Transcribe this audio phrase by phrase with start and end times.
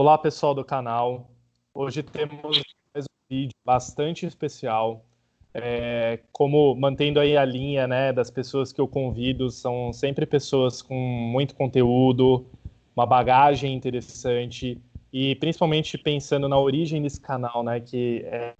[0.00, 1.28] Olá, pessoal do canal.
[1.74, 2.62] Hoje temos
[2.94, 5.04] mais um vídeo bastante especial.
[5.52, 10.80] É, como mantendo aí a linha né, das pessoas que eu convido, são sempre pessoas
[10.82, 12.46] com muito conteúdo,
[12.94, 14.80] uma bagagem interessante
[15.12, 18.54] e principalmente pensando na origem desse canal, né, que é,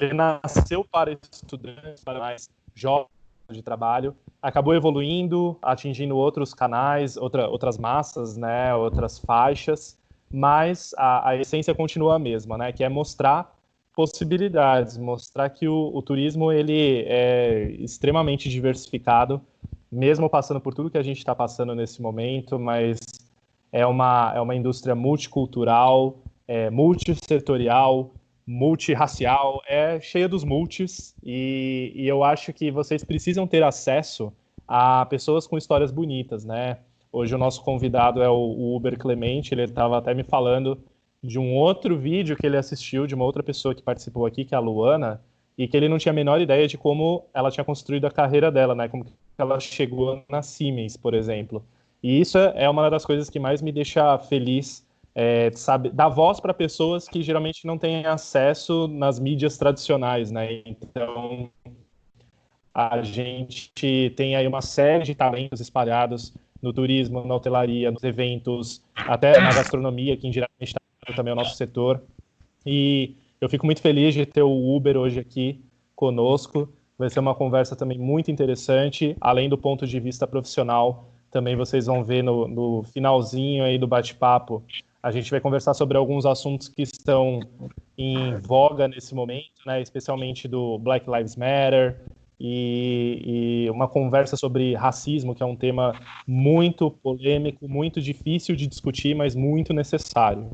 [0.00, 3.10] ele nasceu para estudantes, para mais jovens
[3.50, 4.16] de trabalho,
[4.46, 9.98] acabou evoluindo, atingindo outros canais, outra, outras massas, né, outras faixas,
[10.32, 13.52] mas a, a, essência continua a mesma, né, que é mostrar
[13.92, 19.40] possibilidades, mostrar que o, o turismo ele é extremamente diversificado,
[19.90, 23.00] mesmo passando por tudo que a gente está passando nesse momento, mas
[23.72, 28.12] é uma, é uma indústria multicultural, é, multissetorial,
[28.46, 34.32] multirracial, é cheia dos multis, e, e eu acho que vocês precisam ter acesso
[34.68, 36.78] a pessoas com histórias bonitas, né?
[37.12, 40.78] Hoje o nosso convidado é o Uber Clemente, ele estava até me falando
[41.22, 44.54] de um outro vídeo que ele assistiu de uma outra pessoa que participou aqui, que
[44.54, 45.20] é a Luana,
[45.58, 48.50] e que ele não tinha a menor ideia de como ela tinha construído a carreira
[48.50, 48.88] dela, né?
[48.88, 49.06] Como
[49.38, 51.64] ela chegou na Siemens, por exemplo.
[52.02, 54.85] E isso é uma das coisas que mais me deixa feliz
[55.18, 60.60] é, sabe, dar voz para pessoas que geralmente não têm acesso nas mídias tradicionais, né?
[60.66, 61.50] Então,
[62.74, 68.82] a gente tem aí uma série de talentos espalhados no turismo, na hotelaria, nos eventos,
[68.94, 72.02] até na gastronomia, que indiretamente está também o nosso setor.
[72.66, 75.64] E eu fico muito feliz de ter o Uber hoje aqui
[75.94, 76.68] conosco.
[76.98, 81.08] Vai ser uma conversa também muito interessante, além do ponto de vista profissional.
[81.30, 84.62] Também vocês vão ver no, no finalzinho aí do bate-papo
[85.06, 87.38] a gente vai conversar sobre alguns assuntos que estão
[87.96, 92.00] em voga nesse momento, né, especialmente do Black Lives Matter
[92.40, 95.94] e, e, uma conversa sobre racismo, que é um tema
[96.26, 100.50] muito polêmico, muito difícil de discutir, mas muito necessário.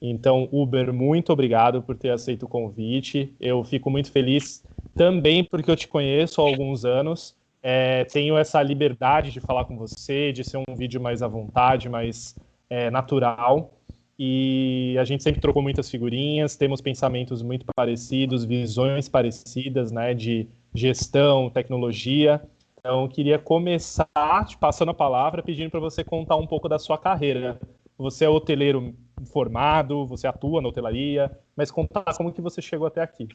[0.00, 3.32] Então, Uber, muito obrigado por ter aceito o convite.
[3.38, 4.64] Eu fico muito feliz
[4.96, 7.36] também porque eu te conheço há alguns anos.
[7.62, 11.88] É, tenho essa liberdade de falar com você, de ser um vídeo mais à vontade,
[11.88, 12.34] mais
[12.72, 13.70] é, natural
[14.18, 20.48] e a gente sempre trocou muitas figurinhas, temos pensamentos muito parecidos, visões parecidas, né, de
[20.74, 22.40] gestão, tecnologia.
[22.78, 24.06] Então, queria começar
[24.46, 27.60] te passando a palavra, pedindo para você contar um pouco da sua carreira.
[27.98, 28.94] Você é hoteleiro
[29.30, 33.28] formado, você atua na hotelaria, mas contar como que você chegou até aqui.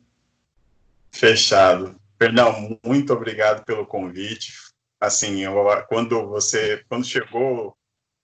[1.11, 1.95] Fechado.
[2.17, 4.51] Perdão, muito obrigado pelo convite.
[4.99, 5.53] Assim, eu,
[5.87, 7.77] quando você, quando chegou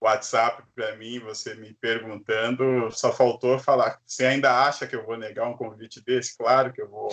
[0.03, 3.99] WhatsApp para mim, você me perguntando, só faltou falar.
[4.05, 6.37] Você ainda acha que eu vou negar um convite desse?
[6.37, 7.09] Claro que eu vou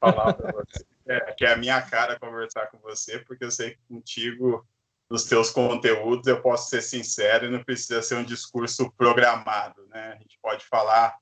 [0.00, 0.84] falar para você.
[1.06, 4.66] É, que é a minha cara conversar com você, porque eu sei que contigo,
[5.10, 10.14] nos teus conteúdos, eu posso ser sincero e não precisa ser um discurso programado, né?
[10.14, 11.14] A gente pode falar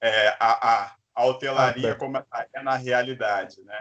[0.00, 3.80] é, a, a, a hotelaria ah, como é na realidade, né?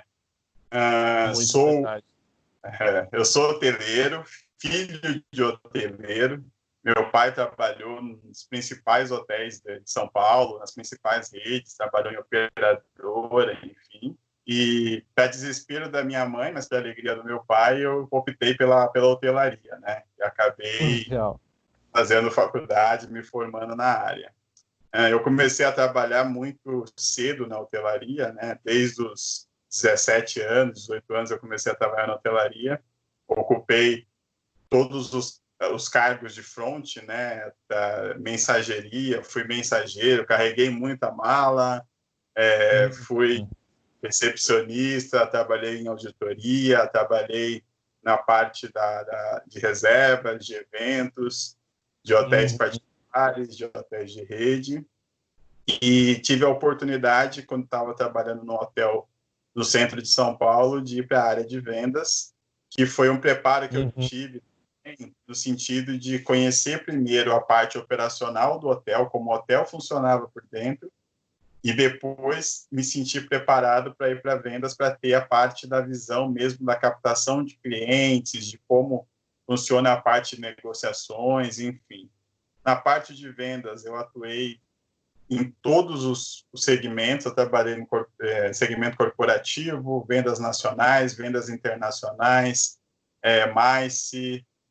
[0.72, 4.24] Uh, sou, é, eu sou hoteleiro,
[4.60, 6.46] filho de hoteleiro,
[6.88, 13.60] meu pai trabalhou nos principais hotéis de São Paulo, nas principais redes, trabalhou em operadora,
[13.62, 14.18] enfim.
[14.48, 18.88] E, para desespero da minha mãe, mas para alegria do meu pai, eu optei pela,
[18.88, 20.04] pela hotelaria, né?
[20.18, 21.42] E acabei Legal.
[21.92, 24.34] fazendo faculdade, me formando na área.
[24.94, 28.58] É, eu comecei a trabalhar muito cedo na hotelaria, né?
[28.64, 32.82] Desde os 17 anos, 18 anos, eu comecei a trabalhar na hotelaria.
[33.28, 34.08] Ocupei
[34.70, 35.42] todos os
[35.74, 41.84] os cargos de front, né, da mensageria, fui mensageiro, carreguei muita mala,
[42.36, 42.94] é, uhum.
[42.94, 43.48] fui
[44.04, 47.64] recepcionista, trabalhei em auditoria, trabalhei
[48.04, 51.58] na parte da, da de reservas, de eventos,
[52.04, 52.58] de hotéis uhum.
[52.60, 54.86] particulares, de hotéis de rede,
[55.82, 59.10] e tive a oportunidade, quando estava trabalhando no hotel
[59.54, 62.32] no centro de São Paulo, de ir para a área de vendas,
[62.70, 63.92] que foi um preparo que uhum.
[63.98, 64.44] eu tive
[65.28, 70.44] no sentido de conhecer primeiro a parte operacional do hotel, como o hotel funcionava por
[70.52, 70.92] dentro,
[71.64, 76.30] e depois me sentir preparado para ir para vendas, para ter a parte da visão
[76.30, 79.08] mesmo da captação de clientes, de como
[79.46, 82.10] funciona a parte de negociações, enfim.
[82.64, 84.60] Na parte de vendas, eu atuei
[85.30, 87.88] em todos os, segmentos, eu trabalhei no
[88.22, 92.80] é, segmento corporativo, vendas nacionais, vendas internacionais,
[93.22, 94.10] é, mais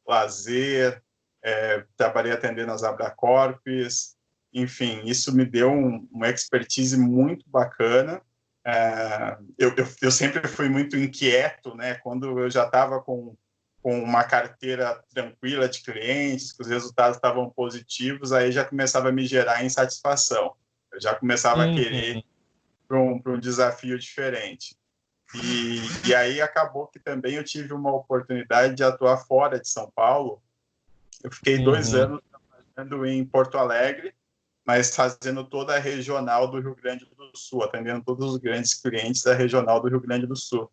[0.06, 1.02] lazer,
[1.42, 4.16] é, trabalhei atendendo as Abracorpes,
[4.52, 8.22] enfim, isso me deu um, uma expertise muito bacana.
[8.64, 11.94] É, eu, eu, eu, sempre fui muito inquieto, né?
[11.96, 13.36] Quando eu já estava com,
[13.82, 19.12] com uma carteira tranquila de clientes, que os resultados estavam positivos, aí já começava a
[19.12, 20.54] me gerar insatisfação.
[20.90, 21.72] Eu já começava uhum.
[21.72, 22.24] a querer
[22.88, 24.76] para um, um desafio diferente.
[25.34, 29.90] E, e aí acabou que também eu tive uma oportunidade de atuar fora de São
[29.90, 30.40] Paulo.
[31.22, 31.64] Eu fiquei uhum.
[31.64, 34.14] dois anos trabalhando em Porto Alegre,
[34.64, 39.22] mas fazendo toda a regional do Rio Grande do Sul, atendendo todos os grandes clientes
[39.22, 40.70] da regional do Rio Grande do Sul.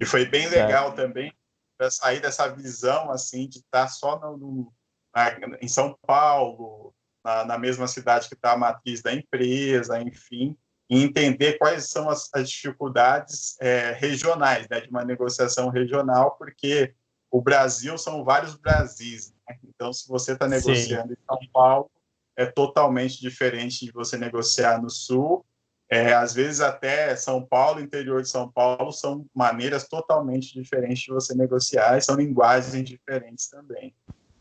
[0.00, 1.32] E foi bem legal também
[1.76, 4.72] para sair dessa visão assim de estar só no, no
[5.14, 6.94] na, em São Paulo,
[7.24, 10.56] na, na mesma cidade que está a matriz da empresa, enfim,
[10.92, 16.92] e entender quais são as, as dificuldades é, regionais, né, de uma negociação regional, porque
[17.30, 19.32] o Brasil são vários Brasis.
[19.48, 19.56] Né?
[19.70, 21.14] Então, se você está negociando Sim.
[21.14, 21.90] em São Paulo,
[22.36, 25.42] é totalmente diferente de você negociar no Sul.
[25.88, 31.10] É, às vezes, até São Paulo, interior de São Paulo, são maneiras totalmente diferentes de
[31.10, 33.94] você negociar e são linguagens diferentes também.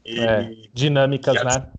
[0.04, 1.72] E, é, dinâmicas, e, né?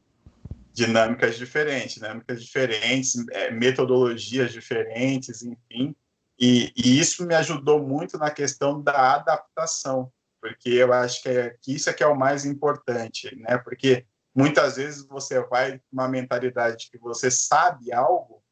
[0.73, 5.95] Dinâmicas diferentes, dinâmicas diferentes, é, metodologias diferentes, enfim.
[6.39, 10.11] E, e, isso me ajudou muito na questão da adaptação,
[10.41, 13.59] porque eu acho que, é, que isso é que é o mais importante, né?
[13.59, 18.43] Porque muitas vezes você vai com uma mentalidade que você sabe algo,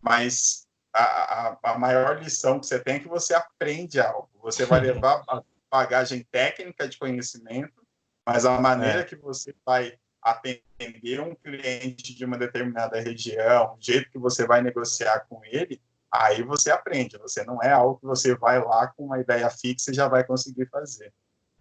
[0.00, 4.30] mas a, a, a maior lição que você tem é que você aprende algo.
[4.42, 7.86] Você vai levar a bagagem técnica de conhecimento,
[8.26, 9.04] mas a maneira é.
[9.04, 14.60] que você vai atender um cliente de uma determinada região, o jeito que você vai
[14.60, 15.80] negociar com ele,
[16.12, 17.16] aí você aprende.
[17.18, 20.24] Você não é algo que você vai lá com uma ideia fixa e já vai
[20.24, 21.12] conseguir fazer.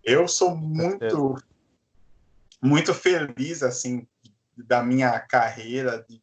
[0.03, 1.35] Eu sou muito,
[2.59, 4.07] muito feliz assim
[4.57, 6.19] da minha carreira de,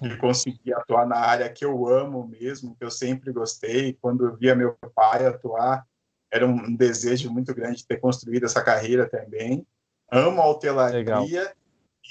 [0.00, 3.98] de conseguir atuar na área que eu amo mesmo, que eu sempre gostei.
[4.00, 5.84] Quando eu via meu pai atuar,
[6.30, 9.66] era um desejo muito grande de ter construído essa carreira também.
[10.08, 11.26] Amo a hotelaria Legal.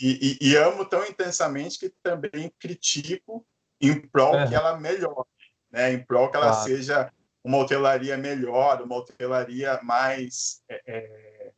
[0.01, 3.45] E, e, e, amo tão intensamente que também critico
[3.79, 4.47] em prol é.
[4.47, 5.27] que ela melhore,
[5.71, 5.93] né?
[5.93, 6.53] em prol que ela ah.
[6.53, 7.11] seja
[7.43, 10.63] uma hotelaria melhor, uma hotelaria mais...
[10.67, 11.51] É, é,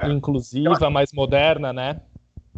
[0.00, 2.00] é Inclusiva, mais moderna, né?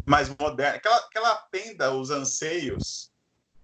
[0.05, 3.11] Mais moderna, que ela, que ela atenda os anseios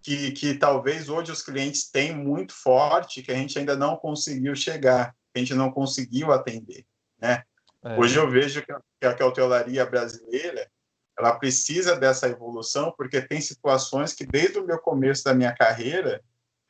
[0.02, 4.56] que, que talvez hoje os clientes têm muito forte, que a gente ainda não conseguiu
[4.56, 6.86] chegar, que a gente não conseguiu atender,
[7.20, 7.44] né?
[7.84, 8.00] É.
[8.00, 10.68] Hoje eu vejo que a, que a hotelaria brasileira
[11.18, 16.22] ela precisa dessa evolução, porque tem situações que, desde o meu começo da minha carreira,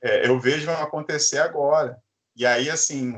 [0.01, 1.97] é, eu vejo acontecer agora.
[2.36, 3.18] E aí, assim,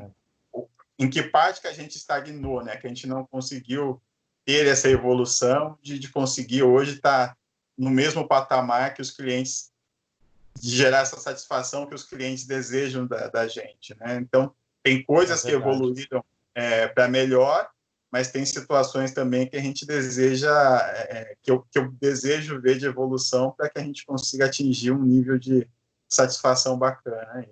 [0.97, 2.77] em que parte que a gente estagnou, né?
[2.77, 4.01] Que a gente não conseguiu
[4.45, 7.37] ter essa evolução de, de conseguir hoje estar tá
[7.77, 9.71] no mesmo patamar que os clientes,
[10.57, 14.15] de gerar essa satisfação que os clientes desejam da, da gente, né?
[14.15, 16.23] Então, tem coisas é que evoluíram
[16.55, 17.69] é, para melhor
[18.11, 20.49] mas tem situações também que a gente deseja,
[20.93, 24.45] é, é, que, eu, que eu desejo ver de evolução para que a gente consiga
[24.45, 25.67] atingir um nível de
[26.07, 27.49] satisfação bacana aí.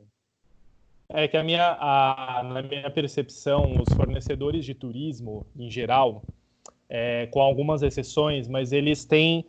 [1.09, 6.23] É que a minha, a, na minha percepção, os fornecedores de turismo, em geral,
[6.89, 9.45] é, com algumas exceções, mas eles têm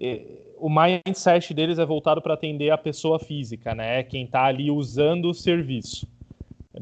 [0.00, 0.22] é,
[0.56, 4.02] o mindset deles é voltado para atender a pessoa física, né?
[4.02, 6.06] Quem está ali usando o serviço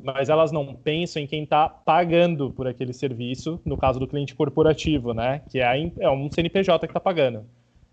[0.02, 4.34] mas elas não pensam em quem está pagando por aquele serviço, no caso do cliente
[4.34, 5.43] corporativo, né?
[5.50, 7.44] Que é, é um CNPJ que está pagando.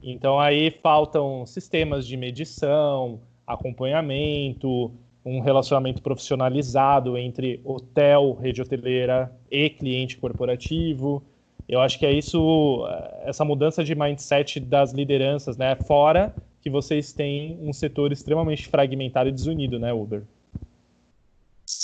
[0.01, 4.91] Então aí faltam sistemas de medição, acompanhamento,
[5.25, 11.24] um relacionamento profissionalizado entre hotel, rede hoteleira e cliente corporativo.
[11.67, 12.86] Eu acho que é isso,
[13.24, 15.75] essa mudança de mindset das lideranças, né?
[15.75, 20.24] Fora que vocês têm um setor extremamente fragmentado e desunido, né, Uber?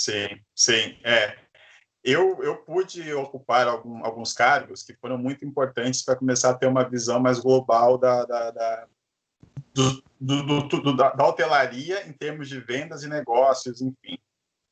[0.00, 0.98] Sim, sim.
[1.04, 1.36] É.
[2.02, 6.66] Eu, eu pude ocupar algum, alguns cargos que foram muito importantes para começar a ter
[6.66, 8.88] uma visão mais global da, da, da
[9.74, 14.18] do, do, do, da, da hotelaria em termos de vendas e negócios, enfim.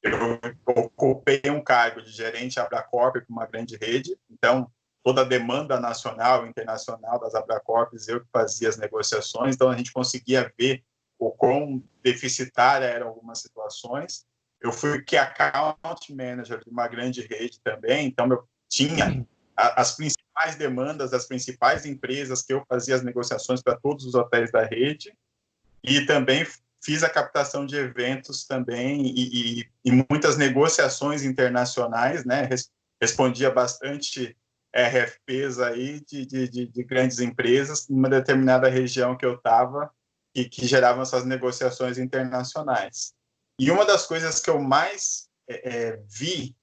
[0.03, 4.73] Eu ocupei um cargo de gerente Abracorp para uma grande rede, então
[5.05, 9.77] toda a demanda nacional e internacional das Abracorps eu que fazia as negociações, então a
[9.77, 10.83] gente conseguia ver
[11.19, 14.27] o quão deficitária eram algumas situações
[14.61, 20.57] eu fui que account manager de uma grande rede também, então eu tinha as principais
[20.57, 25.13] demandas das principais empresas que eu fazia as negociações para todos os hotéis da rede
[25.83, 26.47] e também
[26.83, 32.49] fiz a captação de eventos também e, e, e muitas negociações internacionais, né?
[33.01, 34.37] Respondia bastante
[34.75, 39.91] RFPs aí de, de, de, de grandes empresas numa determinada região que eu estava
[40.35, 43.13] e que geravam essas negociações internacionais.
[43.59, 46.57] E uma das coisas que eu mais é, é, vi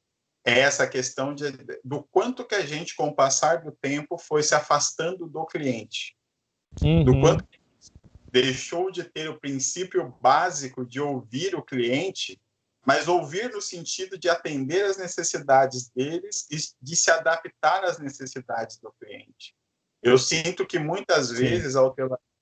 [0.46, 1.52] é essa questão de,
[1.84, 6.16] do quanto que a gente, com o passar do tempo, foi se afastando do cliente.
[6.82, 7.04] Uhum.
[7.04, 7.46] Do quanto
[8.32, 12.40] deixou de ter o princípio básico de ouvir o cliente,
[12.86, 18.78] mas ouvir no sentido de atender as necessidades deles e de se adaptar às necessidades
[18.78, 19.56] do cliente.
[20.04, 21.82] Eu sinto que muitas vezes a,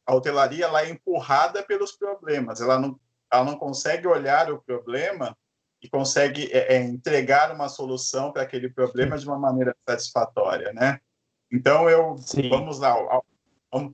[0.06, 3.00] a hotelaria ela é empurrada pelos problemas, ela não,
[3.34, 5.36] ela não consegue olhar o problema
[5.82, 11.00] e consegue é, é, entregar uma solução para aquele problema de uma maneira satisfatória, né?
[11.52, 12.48] Então eu Sim.
[12.50, 13.26] vamos lá, ao,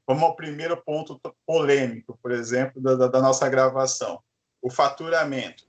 [0.05, 4.22] vamos ao primeiro ponto polêmico, por exemplo, da, da nossa gravação,
[4.62, 5.63] o faturamento,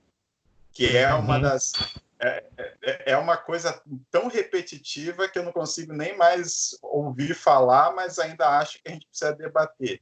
[0.71, 1.41] que é uma uhum.
[1.41, 1.73] das
[2.19, 2.43] é,
[2.83, 8.19] é, é uma coisa tão repetitiva que eu não consigo nem mais ouvir falar, mas
[8.19, 9.99] ainda acho que a gente precisa debater.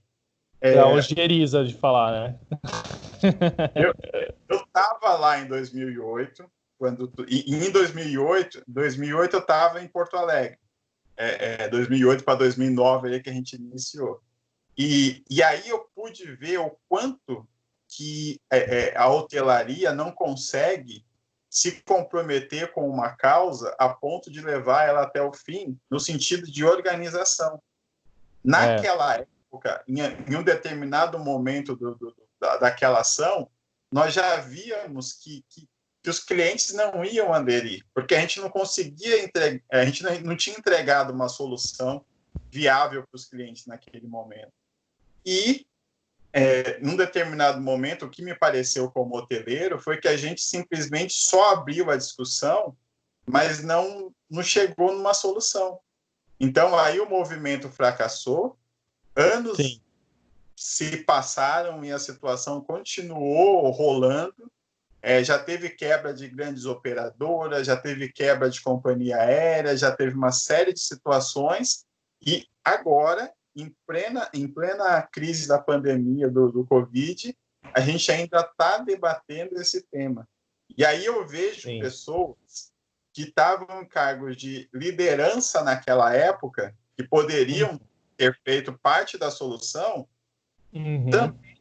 [0.61, 2.39] É, é ojeriza de falar, né?
[4.49, 10.57] eu estava lá em 2008, quando e em 2008, 2008 eu estava em Porto Alegre,
[11.15, 14.21] é, é 2008 para 2009 aí que a gente iniciou.
[14.77, 17.47] E, e aí eu pude ver o quanto
[17.89, 21.03] que é, é, a hotelaria não consegue
[21.49, 26.49] se comprometer com uma causa a ponto de levar ela até o fim, no sentido
[26.49, 27.61] de organização.
[28.43, 29.27] Naquela é.
[29.49, 33.49] Época, em, em, um determinado momento do, do, da, daquela ação,
[33.91, 35.67] nós já víamos que, que,
[36.03, 40.19] que, os clientes não iam aderir, porque a gente não conseguia entregar, a gente não,
[40.21, 42.05] não tinha entregado uma solução
[42.51, 44.53] viável para os clientes naquele momento.
[45.25, 45.67] E,
[46.31, 51.13] é, num determinado momento, o que me pareceu como hoteleiro foi que a gente simplesmente
[51.13, 52.77] só abriu a discussão,
[53.25, 55.79] mas não, não chegou numa solução.
[56.39, 58.57] Então, aí o movimento fracassou,
[59.19, 59.81] anos Sim
[60.59, 64.51] se passaram e a situação continuou rolando.
[65.01, 70.13] É, já teve quebra de grandes operadoras, já teve quebra de companhia aérea, já teve
[70.13, 71.85] uma série de situações
[72.21, 77.33] e agora, em plena, em plena crise da pandemia do, do Covid,
[77.73, 80.27] a gente ainda está debatendo esse tema.
[80.77, 81.79] E aí eu vejo Sim.
[81.79, 82.73] pessoas
[83.13, 87.79] que estavam em cargos de liderança naquela época, que poderiam
[88.19, 90.05] ter feito parte da solução,
[90.73, 91.09] uhum.
[91.09, 91.57] também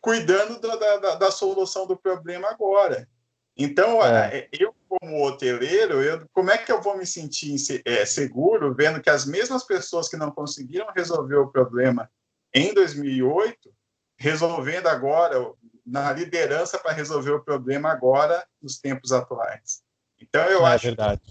[0.00, 3.08] cuidando da, da, da, solução do problema agora.
[3.56, 4.48] Então, é.
[4.52, 9.10] eu como hoteleiro, eu, como é que eu vou me sentir é, seguro vendo que
[9.10, 12.08] as mesmas pessoas que não conseguiram resolver o problema
[12.54, 13.74] em 2008,
[14.16, 15.52] resolvendo agora,
[15.84, 19.82] na liderança para resolver o problema agora, nos tempos atuais.
[20.20, 21.22] Então, eu é acho verdade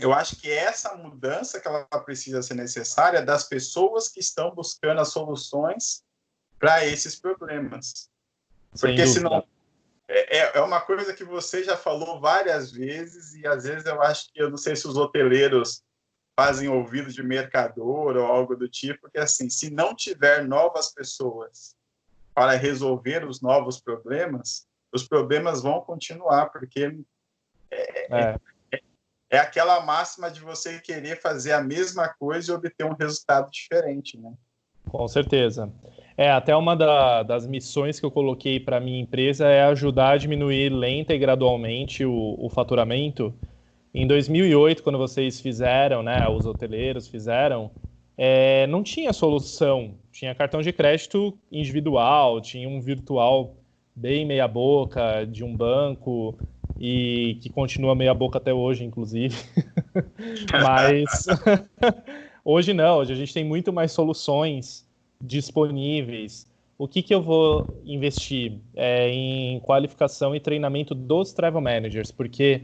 [0.00, 5.00] eu acho que essa mudança que ela precisa ser necessária das pessoas que estão buscando
[5.00, 6.02] as soluções
[6.58, 8.10] para esses problemas.
[8.78, 9.44] Porque senão
[10.08, 14.02] é, é, é uma coisa que você já falou várias vezes e às vezes eu
[14.02, 15.84] acho que eu não sei se os hoteleiros
[16.36, 21.76] fazem ouvido de mercador ou algo do tipo, que assim, se não tiver novas pessoas
[22.34, 26.98] para resolver os novos problemas, os problemas vão continuar, porque
[27.70, 28.40] é, é.
[29.30, 34.18] É aquela máxima de você querer fazer a mesma coisa e obter um resultado diferente,
[34.18, 34.32] né?
[34.88, 35.72] Com certeza.
[36.16, 40.16] É, até uma da, das missões que eu coloquei para minha empresa é ajudar a
[40.16, 43.32] diminuir lenta e gradualmente o, o faturamento.
[43.94, 47.70] Em 2008, quando vocês fizeram, né, os hoteleiros fizeram,
[48.18, 49.94] é, não tinha solução.
[50.12, 53.54] Tinha cartão de crédito individual, tinha um virtual
[53.94, 56.36] bem meia boca de um banco,
[56.80, 59.36] e que continua meia boca até hoje, inclusive.
[60.50, 61.26] Mas
[62.42, 64.86] hoje não, hoje a gente tem muito mais soluções
[65.22, 66.48] disponíveis.
[66.78, 72.62] O que, que eu vou investir é em qualificação e treinamento dos travel managers, porque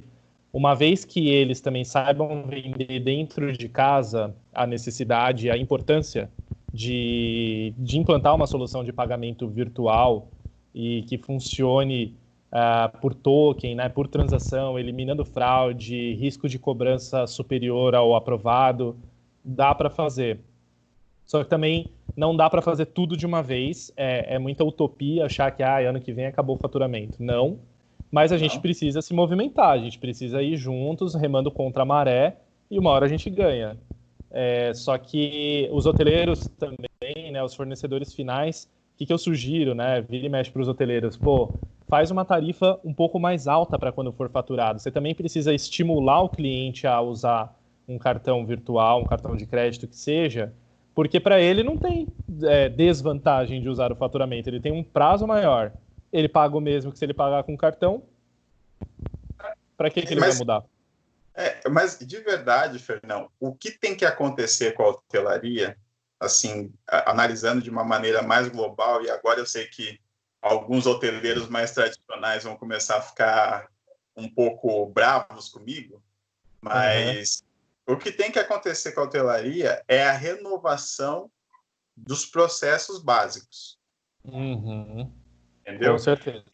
[0.51, 6.31] uma vez que eles também saibam vender dentro de casa a necessidade, a importância
[6.73, 10.29] de, de implantar uma solução de pagamento virtual
[10.75, 12.17] e que funcione
[12.53, 18.97] uh, por token, né, por transação, eliminando fraude, risco de cobrança superior ao aprovado,
[19.45, 20.41] dá para fazer.
[21.25, 23.93] Só que também não dá para fazer tudo de uma vez.
[23.97, 27.23] É, é, muita utopia achar que ah, ano que vem acabou o faturamento.
[27.23, 27.59] Não.
[28.11, 28.43] Mas a não.
[28.43, 32.37] gente precisa se movimentar, a gente precisa ir juntos, remando contra a maré,
[32.71, 33.76] e uma hora a gente ganha.
[34.31, 39.75] É, só que os hoteleiros também, né, os fornecedores finais, o que, que eu sugiro,
[39.75, 40.00] né?
[40.00, 41.17] Vira e mexe para os hoteleiros.
[41.17, 41.53] Pô,
[41.88, 44.81] faz uma tarifa um pouco mais alta para quando for faturado.
[44.81, 47.57] Você também precisa estimular o cliente a usar
[47.88, 50.52] um cartão virtual, um cartão de crédito que seja,
[50.95, 52.09] porque para ele não tem
[52.43, 55.73] é, desvantagem de usar o faturamento, ele tem um prazo maior.
[56.12, 58.02] Ele paga o mesmo que se ele pagar com cartão.
[59.76, 60.64] Para que, que ele mas, vai mudar?
[61.35, 65.76] É, mas de verdade, Fernão, o que tem que acontecer com a hotelaria,
[66.19, 70.00] assim, analisando de uma maneira mais global, e agora eu sei que
[70.47, 73.69] alguns hoteleiros mais tradicionais vão começar a ficar
[74.17, 76.03] um pouco bravos comigo,
[76.61, 77.43] mas
[77.87, 77.95] uhum.
[77.95, 81.31] o que tem que acontecer com a hotelaria é a renovação
[81.97, 83.79] dos processos básicos.
[84.25, 85.12] Uhum.
[85.61, 85.93] Entendeu?
[85.93, 86.45] Com certeza.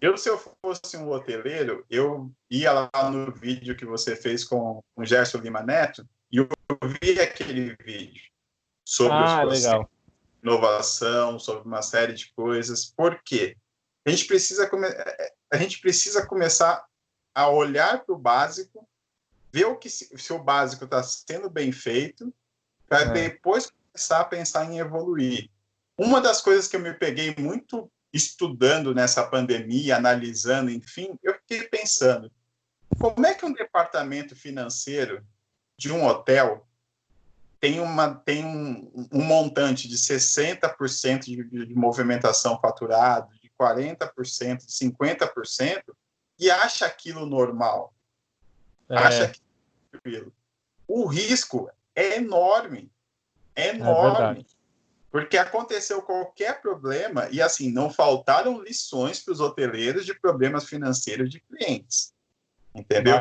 [0.00, 4.82] Eu, se eu fosse um hoteleiro, eu ia lá no vídeo que você fez com
[4.96, 6.48] o Gerson Lima Neto e eu
[7.02, 8.22] vi aquele vídeo
[8.84, 9.90] sobre ah, os processos legal.
[10.42, 12.86] Inovação, sobre uma série de coisas.
[12.86, 13.56] Por quê?
[14.06, 14.86] A gente precisa, come...
[15.52, 16.84] a gente precisa começar
[17.34, 18.88] a olhar para o básico,
[19.52, 22.32] ver o que se, se o básico está sendo bem feito,
[22.88, 23.12] para é.
[23.12, 25.50] depois começar a pensar em evoluir.
[25.96, 31.68] Uma das coisas que eu me peguei muito estudando nessa pandemia, analisando, enfim, eu fiquei
[31.68, 32.32] pensando,
[32.98, 35.24] como é que um departamento financeiro
[35.78, 36.66] de um hotel
[37.60, 44.72] tem, uma, tem um, um montante de 60% de, de movimentação faturado, de 40%, de
[44.72, 45.82] 50%,
[46.38, 47.92] e acha aquilo normal?
[48.88, 48.96] É.
[48.96, 49.32] Acha
[49.92, 50.32] aquilo.
[50.88, 52.90] O risco é enorme.
[53.54, 54.40] É, é enorme.
[54.40, 54.60] É
[55.10, 61.30] porque aconteceu qualquer problema e assim não faltaram lições para os hoteleiros de problemas financeiros
[61.30, 62.14] de clientes,
[62.74, 63.16] entendeu?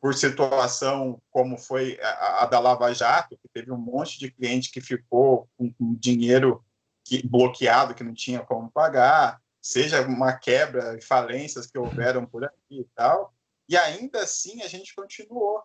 [0.00, 4.70] Por situação como foi a, a, da Lava Jato, que teve um monte de cliente
[4.70, 6.64] que ficou com, com dinheiro
[7.04, 12.44] que, bloqueado que não tinha como pagar, seja uma quebra e falências que houveram por
[12.44, 13.34] aqui e tal,
[13.68, 15.62] e ainda assim a gente continuou.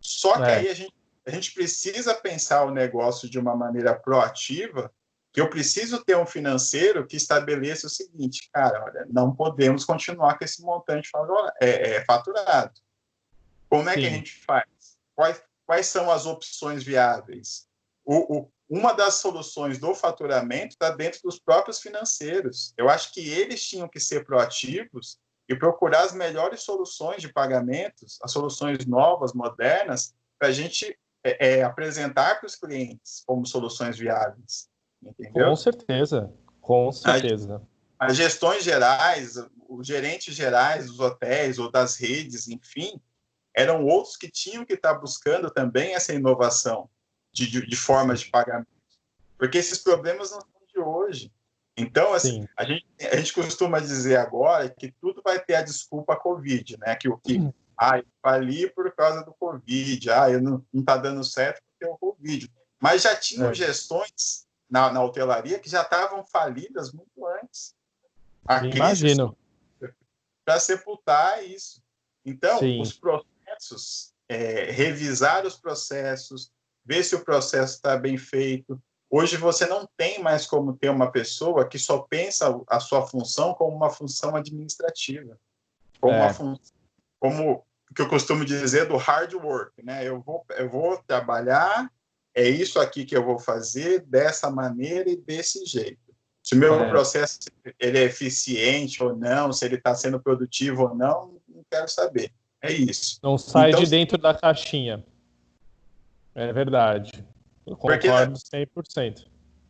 [0.00, 0.54] Só que é.
[0.56, 4.92] aí a gente a gente precisa pensar o negócio de uma maneira proativa,
[5.32, 10.36] que eu preciso ter um financeiro que estabeleça o seguinte, cara, olha, não podemos continuar
[10.36, 11.10] com esse montante
[11.60, 12.72] é, é, faturado.
[13.72, 14.00] Como é Sim.
[14.00, 14.66] que a gente faz?
[15.14, 17.66] Quais, quais são as opções viáveis?
[18.04, 22.74] O, o, uma das soluções do faturamento está dentro dos próprios financeiros.
[22.76, 25.16] Eu acho que eles tinham que ser proativos
[25.48, 31.60] e procurar as melhores soluções de pagamentos, as soluções novas, modernas, para a gente é,
[31.60, 34.68] é, apresentar para os clientes como soluções viáveis.
[35.02, 35.48] Entendeu?
[35.48, 36.30] Com certeza,
[36.60, 37.62] com certeza.
[37.98, 43.00] As, as gestões gerais, os gerentes gerais dos hotéis ou das redes, enfim,
[43.54, 46.88] eram outros que tinham que estar buscando também essa inovação
[47.32, 48.68] de, de, de formas de pagamento.
[49.38, 51.32] Porque esses problemas não são de hoje.
[51.76, 56.16] Então, assim, a gente, a gente costuma dizer agora que tudo vai ter a desculpa
[56.16, 56.94] Covid, né?
[56.96, 57.38] Que o que.
[57.76, 60.10] Ah, eu fali por causa do Covid.
[60.10, 62.52] Ah, eu não está dando certo porque é o Covid.
[62.78, 63.54] Mas já tinham é.
[63.54, 67.74] gestões na, na hotelaria que já estavam falidas muito antes.
[68.46, 69.36] A Imagino.
[70.44, 71.82] Para sepultar isso.
[72.24, 72.80] Então, Sim.
[72.80, 73.31] os processos,
[74.28, 76.50] é, revisar os processos,
[76.84, 78.80] ver se o processo está bem feito.
[79.10, 83.52] Hoje você não tem mais como ter uma pessoa que só pensa a sua função
[83.54, 85.38] como uma função administrativa,
[86.00, 86.32] como é.
[86.32, 86.60] função,
[87.20, 90.08] como que eu costumo dizer do hard work, né?
[90.08, 91.90] Eu vou, eu vou trabalhar,
[92.34, 96.00] é isso aqui que eu vou fazer dessa maneira e desse jeito.
[96.42, 96.88] Se o meu é.
[96.88, 97.38] processo
[97.78, 102.32] ele é eficiente ou não, se ele está sendo produtivo ou não, não quero saber.
[102.62, 103.18] É isso.
[103.22, 105.04] Não sai então, de dentro da caixinha.
[106.34, 107.26] É verdade.
[107.66, 109.26] Eu concordo porque, 100%.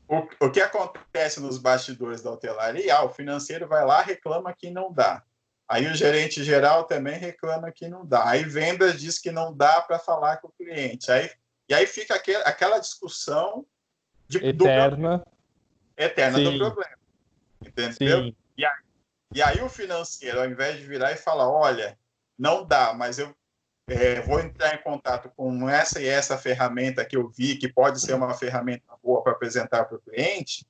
[0.09, 2.95] O, o que acontece nos bastidores da hotelaria?
[2.95, 5.23] Ah, o financeiro vai lá reclama que não dá.
[5.67, 8.29] Aí o gerente geral também reclama que não dá.
[8.29, 11.11] Aí vendas diz que não dá para falar com o cliente.
[11.11, 11.31] Aí,
[11.67, 13.65] e aí fica aquele, aquela discussão
[14.29, 15.25] de, eterna, do,
[15.97, 16.99] eterna do problema.
[17.67, 18.35] Entendeu?
[18.57, 18.73] E aí,
[19.35, 21.99] e aí, o financeiro, ao invés de virar e falar, olha,
[22.43, 23.33] não dá, mas eu
[23.89, 28.01] é, vou entrar em contato com essa e essa ferramenta que eu vi, que pode
[28.01, 30.67] ser uma ferramenta boa para apresentar para o cliente,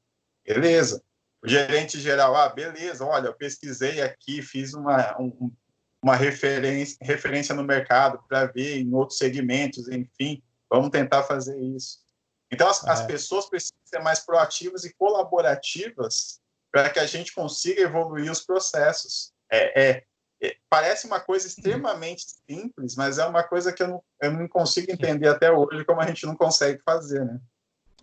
[0.47, 1.03] beleza.
[1.43, 5.51] O gerente geral, ah, beleza, olha, eu pesquisei aqui, fiz uma, um,
[6.03, 12.01] uma referência, referência no mercado para ver em outros segmentos, enfim, vamos tentar fazer isso.
[12.51, 12.91] Então, as, é.
[12.91, 16.39] as pessoas precisam ser mais proativas e colaborativas
[16.71, 19.33] para que a gente consiga evoluir os processos.
[19.51, 20.05] É, é, é,
[20.69, 24.91] parece uma coisa extremamente simples, mas é uma coisa que eu não, eu não consigo
[24.91, 27.41] entender até hoje como a gente não consegue fazer, né?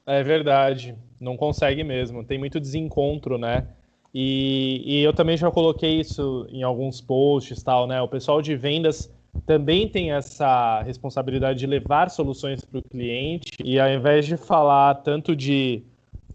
[0.05, 3.67] É verdade, não consegue mesmo, tem muito desencontro, né?
[4.13, 8.01] E, e, eu também já coloquei isso em alguns posts, tal, né?
[8.01, 9.11] O pessoal de vendas
[9.45, 14.95] também tem essa responsabilidade de levar soluções para o cliente e ao invés de falar
[14.95, 15.83] tanto de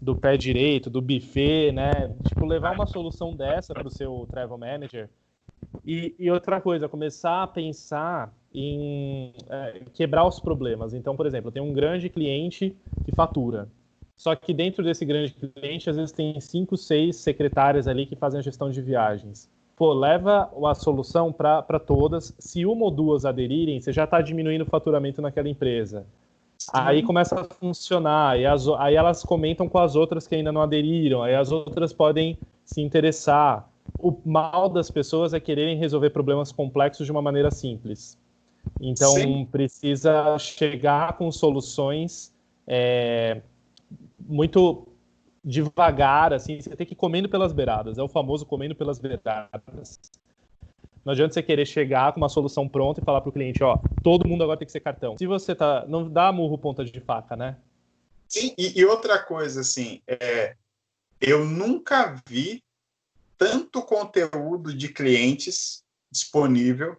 [0.01, 2.13] do pé direito, do buffet, né?
[2.27, 5.09] Tipo, levar uma solução dessa para o seu travel manager.
[5.85, 10.93] E, e outra coisa, começar a pensar em é, quebrar os problemas.
[10.93, 13.67] Então, por exemplo, tem um grande cliente que fatura.
[14.15, 18.39] Só que dentro desse grande cliente, às vezes tem cinco, seis secretárias ali que fazem
[18.39, 19.49] a gestão de viagens.
[19.75, 22.33] Pô, leva a solução para todas.
[22.39, 26.07] Se uma ou duas aderirem, você já está diminuindo o faturamento naquela empresa.
[26.57, 26.71] Sim.
[26.73, 30.61] Aí começa a funcionar, e as, aí elas comentam com as outras que ainda não
[30.61, 33.69] aderiram, aí as outras podem se interessar.
[33.97, 38.17] O mal das pessoas é quererem resolver problemas complexos de uma maneira simples.
[38.81, 39.47] Então, Sim.
[39.51, 42.33] precisa chegar com soluções
[42.67, 43.41] é,
[44.19, 44.87] muito
[45.43, 49.99] devagar, assim, você tem que ir comendo pelas beiradas, é o famoso comendo pelas beiradas.
[51.03, 53.77] Não adianta você querer chegar com uma solução pronta e falar para o cliente, ó,
[54.03, 55.15] todo mundo agora tem que ser cartão.
[55.19, 57.57] Se você tá, não dá murro ponta de faca, né?
[58.27, 60.55] Sim, e, e outra coisa, assim, é,
[61.21, 62.63] eu nunca vi
[63.37, 66.97] tanto conteúdo de clientes disponível.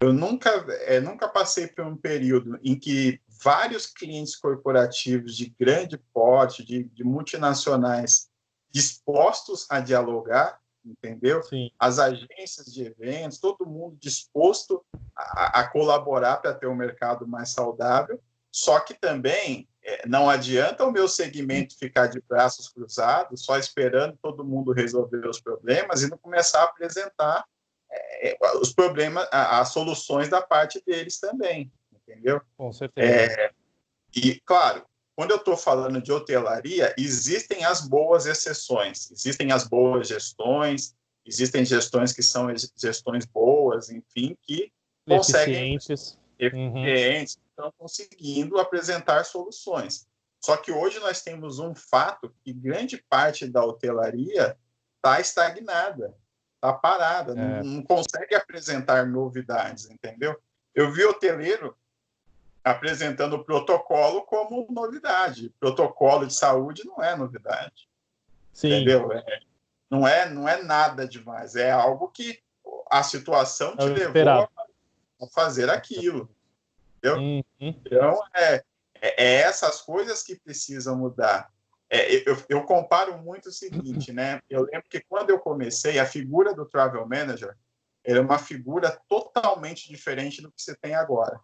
[0.00, 0.50] Eu nunca,
[0.86, 6.84] é, nunca passei por um período em que vários clientes corporativos de grande porte, de,
[6.84, 8.28] de multinacionais,
[8.70, 11.42] dispostos a dialogar, entendeu?
[11.42, 11.70] Sim.
[11.78, 14.84] As agências de eventos, todo mundo disposto
[15.16, 18.20] a, a colaborar para ter um mercado mais saudável.
[18.54, 24.18] Só que também é, não adianta o meu segmento ficar de braços cruzados, só esperando
[24.20, 27.44] todo mundo resolver os problemas e não começar a apresentar
[27.90, 31.72] é, os problemas, as soluções da parte deles também
[32.08, 32.40] entendeu?
[32.56, 33.08] Com certeza.
[33.08, 33.50] É,
[34.14, 34.84] e, claro,
[35.16, 41.64] quando eu estou falando de hotelaria, existem as boas exceções, existem as boas gestões, existem
[41.64, 44.70] gestões que são gestões boas, enfim, que
[45.08, 47.42] conseguem eficientes, eficientes uhum.
[47.54, 50.06] Estão conseguindo apresentar soluções.
[50.44, 54.58] Só que hoje nós temos um fato que grande parte da hotelaria
[54.96, 56.14] está estagnada,
[56.56, 57.34] está parada, é.
[57.34, 60.38] não, não consegue apresentar novidades, entendeu?
[60.74, 61.76] Eu vi hoteleiro
[62.62, 65.54] apresentando o protocolo como novidade.
[65.60, 67.88] Protocolo de saúde não é novidade.
[68.52, 68.68] Sim.
[68.68, 69.12] Entendeu?
[69.12, 69.40] É,
[69.90, 71.54] não, é, não é nada demais.
[71.56, 72.42] É algo que
[72.90, 74.48] a situação te levou
[75.20, 76.28] a fazer aquilo.
[77.04, 77.16] Entendeu?
[77.16, 77.42] Uhum.
[77.60, 78.54] Então, é,
[79.00, 81.52] é, é, essas coisas que precisam mudar.
[81.90, 84.40] É, eu, eu, comparo muito o seguinte, né?
[84.48, 87.54] Eu lembro que quando eu comecei, a figura do travel manager
[88.02, 91.38] era uma figura totalmente diferente do que você tem agora.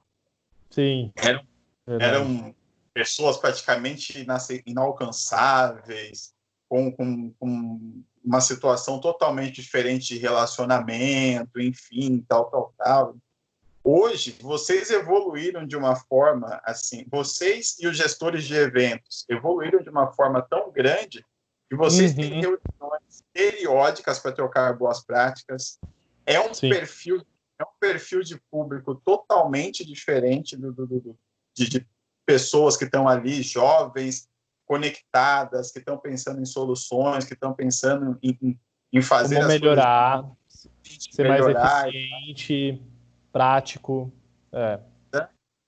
[0.70, 1.12] Sim.
[1.16, 1.46] Eram,
[1.86, 2.54] eram
[2.92, 4.26] pessoas praticamente
[4.66, 6.34] inalcançáveis,
[6.68, 13.16] com, com, com, uma situação totalmente diferente de relacionamento, enfim, tal, tal, tal.
[13.82, 19.88] Hoje, vocês evoluíram de uma forma assim, vocês e os gestores de eventos evoluíram de
[19.88, 21.24] uma forma tão grande
[21.68, 22.16] que vocês uhum.
[22.16, 25.78] têm reuniões periódicas para trocar boas práticas.
[26.26, 26.68] É um Sim.
[26.68, 27.24] perfil
[27.58, 31.18] é um perfil de público totalmente diferente do, do, do
[31.54, 31.86] de, de,
[32.24, 34.28] pessoas que estão ali, jovens,
[34.64, 38.58] conectadas, que estão pensando em soluções, que estão pensando em,
[38.92, 40.24] em fazer Como melhorar,
[41.10, 42.82] ser melhorar, mais eficiente,
[43.32, 44.12] prático.
[44.52, 44.80] É.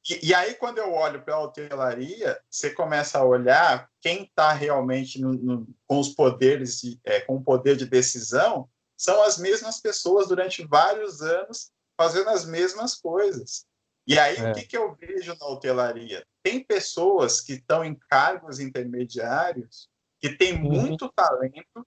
[0.09, 4.53] E, e, aí, quando eu olho para a hotelaria, você começa a olhar quem está
[4.53, 9.39] realmente no, no, com os poderes, de, é, com o poder de decisão, são as
[9.39, 13.65] mesmas pessoas durante vários anos fazendo as mesmas coisas.
[14.05, 14.51] E aí, é.
[14.51, 16.27] o que, que eu vejo na hotelaria?
[16.43, 19.89] Tem pessoas que estão em cargos intermediários
[20.21, 20.63] que têm uhum.
[20.63, 21.87] muito talento,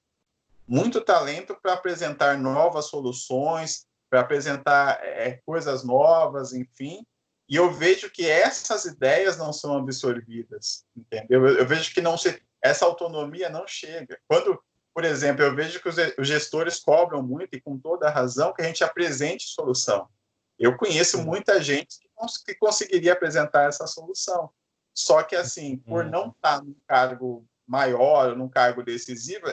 [0.65, 3.85] muito talento para apresentar novas soluções,
[4.15, 7.05] para apresentar é, coisas novas, enfim.
[7.49, 11.45] E eu vejo que essas ideias não são absorvidas, entendeu?
[11.45, 14.17] Eu, eu vejo que não se, essa autonomia não chega.
[14.25, 14.57] Quando
[14.93, 18.61] por exemplo, eu vejo que os gestores cobram muito, e com toda a razão, que
[18.61, 20.07] a gente apresente solução.
[20.57, 21.99] Eu conheço muita gente
[22.45, 24.49] que, conseguiria apresentar essa solução.
[24.93, 26.09] Só que, assim, por uhum.
[26.11, 29.47] não estar num cargo maior, num cargo decisivo,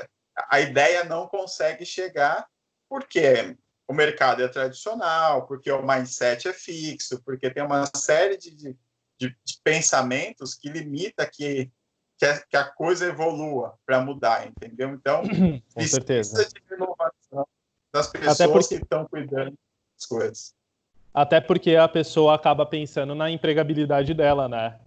[0.49, 2.47] a ideia não consegue chegar
[2.89, 3.57] porque
[3.93, 8.77] o mercado é tradicional, porque o mindset é fixo, porque tem uma série de, de,
[9.21, 11.71] de pensamentos que limita que
[12.19, 14.91] que a, que a coisa evolua para mudar, entendeu?
[14.91, 15.23] Então,
[15.75, 16.45] Com certeza.
[16.45, 17.47] de renovação
[17.93, 18.77] das pessoas porque...
[18.77, 19.59] que estão cuidando
[19.99, 20.55] das coisas.
[21.13, 24.79] Até porque a pessoa acaba pensando na empregabilidade dela, né?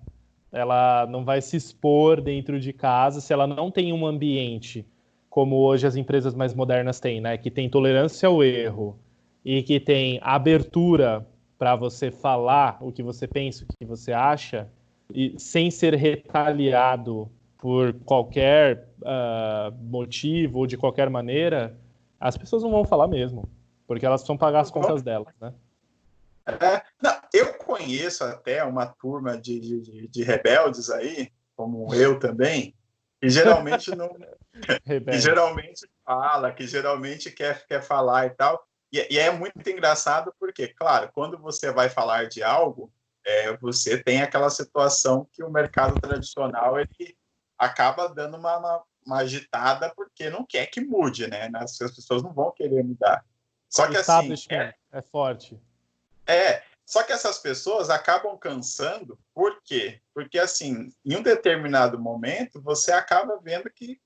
[0.52, 4.88] Ela não vai se expor dentro de casa se ela não tem um ambiente
[5.36, 7.38] como hoje as empresas mais modernas têm, né?
[7.38, 8.98] Que tem tolerância ao erro
[9.44, 14.70] e que tem abertura para você falar o que você pensa, o que você acha
[15.14, 21.78] e sem ser retaliado por qualquer uh, motivo ou de qualquer maneira,
[22.18, 23.44] as pessoas não vão falar mesmo,
[23.86, 25.54] porque elas precisam pagar as contas delas, né?
[26.48, 32.74] É, não, eu, conheço até uma turma de, de, de rebeldes aí, como eu também,
[33.20, 34.10] que geralmente não.
[35.12, 38.66] que geralmente fala, que geralmente quer, quer falar e tal.
[38.92, 42.92] E, e, é muito engraçado porque, claro, quando você vai falar de algo,
[43.26, 47.18] é, você tem aquela situação que o mercado tradicional ele
[47.58, 51.50] acaba dando uma, uma, uma agitada porque não quer que mude, né?
[51.56, 53.26] As pessoas não vão querer mudar.
[53.68, 54.36] Só que assim.
[54.50, 55.60] É, é forte.
[56.28, 60.00] É, só que essas pessoas acabam cansando, por quê?
[60.14, 64.00] Porque, assim, em um determinado momento, você acaba vendo que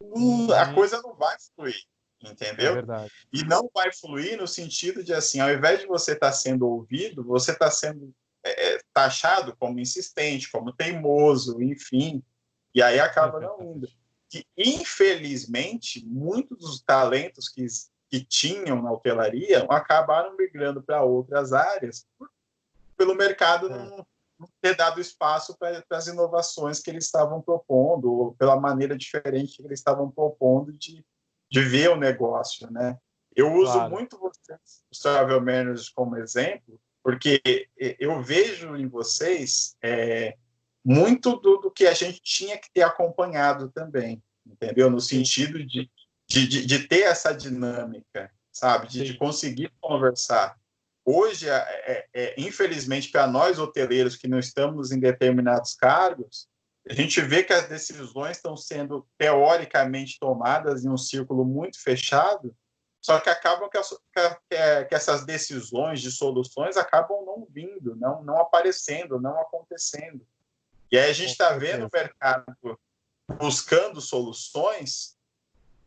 [0.00, 0.74] hum, a uhum.
[0.74, 1.82] coisa não vai fluir,
[2.22, 2.72] entendeu?
[2.72, 3.12] É verdade.
[3.32, 6.68] E não vai fluir no sentido de, assim, ao invés de você estar tá sendo
[6.68, 8.12] ouvido, você está sendo
[8.44, 12.22] é, é, taxado como insistente, como teimoso, enfim,
[12.74, 13.88] e aí acaba é não indo.
[14.28, 17.66] Que, infelizmente, muitos dos talentos que
[18.10, 22.04] que tinham na hotelaria acabaram migrando para outras áreas
[22.96, 23.70] pelo mercado é.
[23.70, 24.06] não,
[24.60, 29.62] ter dado espaço para as inovações que eles estavam propondo, ou pela maneira diferente que
[29.62, 31.04] eles estavam propondo de,
[31.50, 32.96] de ver o negócio, né?
[33.34, 33.90] Eu uso claro.
[33.90, 37.40] muito vocês, os Travel Managers, como exemplo, porque
[37.98, 40.36] eu vejo em vocês é,
[40.84, 44.90] muito do, do, que a gente tinha que ter acompanhado também, entendeu?
[44.90, 45.88] No sentido de
[46.30, 48.86] de, de, de ter essa dinâmica, sabe?
[48.86, 50.56] De, de conseguir conversar.
[51.12, 56.48] Hoje, é, é, é infelizmente, para nós hoteleiros que não estamos em determinados cargos,
[56.88, 62.54] a gente vê que as decisões estão sendo teoricamente tomadas em um círculo muito fechado,
[63.02, 68.22] só que acabam que, as, que, que essas decisões de soluções acabam não vindo, não,
[68.22, 70.24] não aparecendo, não acontecendo.
[70.92, 72.54] E aí a gente está vendo o mercado
[73.36, 75.16] buscando soluções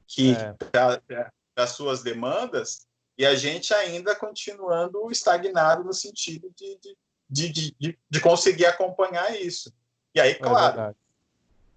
[0.05, 1.31] que é.
[1.55, 2.86] das suas demandas
[3.17, 6.97] e a gente ainda continuando estagnado no sentido de, de,
[7.30, 9.71] de, de, de conseguir acompanhar isso.
[10.15, 10.95] E aí, é claro, é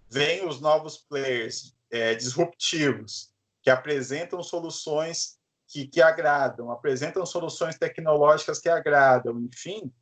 [0.09, 3.31] vem os novos players é, disruptivos
[3.63, 5.37] que apresentam soluções
[5.69, 9.93] que, que agradam, apresentam soluções tecnológicas que agradam, enfim,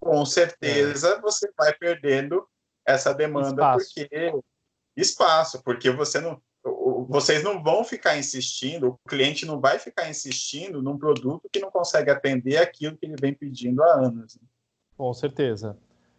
[0.00, 1.20] com certeza é.
[1.20, 2.48] você vai perdendo
[2.84, 3.94] essa demanda espaço.
[3.94, 4.32] porque
[4.96, 6.42] espaço, porque você não
[7.12, 11.70] vocês não vão ficar insistindo, o cliente não vai ficar insistindo num produto que não
[11.70, 14.38] consegue atender aquilo que ele vem pedindo há anos.
[14.96, 15.76] Com certeza.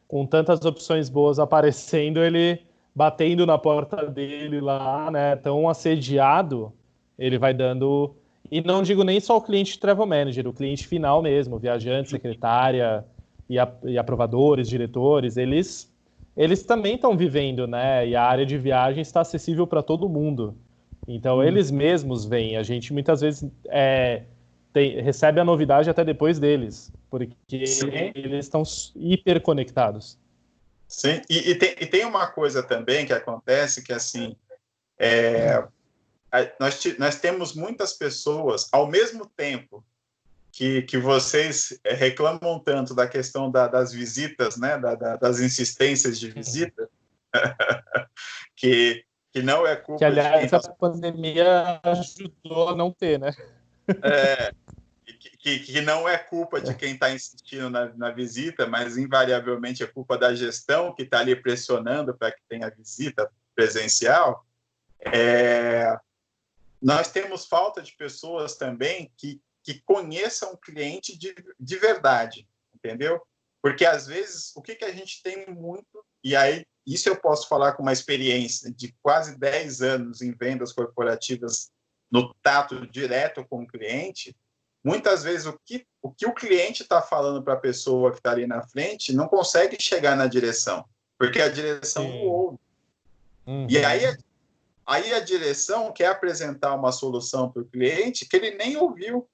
[0.08, 2.62] Com tantas opções boas aparecendo, ele
[2.95, 6.71] batendo na porta dele lá, né, tão assediado,
[7.17, 8.15] ele vai dando.
[8.51, 13.03] E não digo nem só o cliente travel manager, o cliente final mesmo, viajante, secretária
[13.49, 15.91] e, a, e aprovadores, diretores, eles
[16.36, 18.08] eles também estão vivendo, né?
[18.08, 20.56] E a área de viagem está acessível para todo mundo.
[21.07, 21.43] Então, hum.
[21.43, 22.57] eles mesmos vêm.
[22.57, 24.23] A gente muitas vezes é,
[24.71, 28.11] tem, recebe a novidade até depois deles, porque Sim.
[28.15, 28.63] eles estão
[28.95, 30.17] hiper conectados.
[30.87, 34.35] Sim, e, e, tem, e, tem, uma coisa também que acontece que, assim,
[34.99, 35.63] é,
[36.59, 39.83] nós, nós temos muitas pessoas, ao mesmo tempo
[40.51, 46.19] que, que vocês reclamam tanto da questão da, das visitas, né, da, da, das insistências
[46.19, 46.87] de visita,
[48.55, 49.03] que
[49.34, 53.36] que não é culpa que, aliás, de a pandemia ajudou a não ter, né?
[54.04, 54.54] É,
[55.39, 59.88] que, que não é culpa de quem está insistindo na, na, visita, mas invariavelmente é
[59.88, 64.46] culpa da gestão que está ali pressionando para que tenha visita presencial.
[65.00, 65.98] É,
[66.80, 73.19] nós temos falta de pessoas também que, que conheçam o cliente de, de verdade, entendeu?
[73.63, 77.47] Porque às vezes o que, que a gente tem muito, e aí isso eu posso
[77.47, 81.71] falar com uma experiência de quase 10 anos em vendas corporativas
[82.12, 84.36] no tato direto com o cliente.
[84.84, 88.32] Muitas vezes o que o, que o cliente está falando para a pessoa que está
[88.32, 90.84] ali na frente não consegue chegar na direção,
[91.17, 92.60] porque a direção não ouve.
[93.47, 93.67] Uhum.
[93.69, 94.17] E aí,
[94.86, 99.26] aí a direção quer apresentar uma solução para o cliente que ele nem ouviu.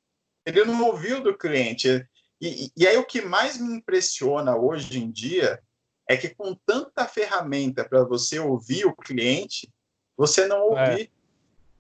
[0.46, 2.08] Ele não ouviu do cliente.
[2.42, 5.62] E, e aí o que mais me impressiona hoje em dia
[6.08, 9.72] é que com tanta ferramenta para você ouvir o cliente,
[10.18, 11.12] você não ouvir,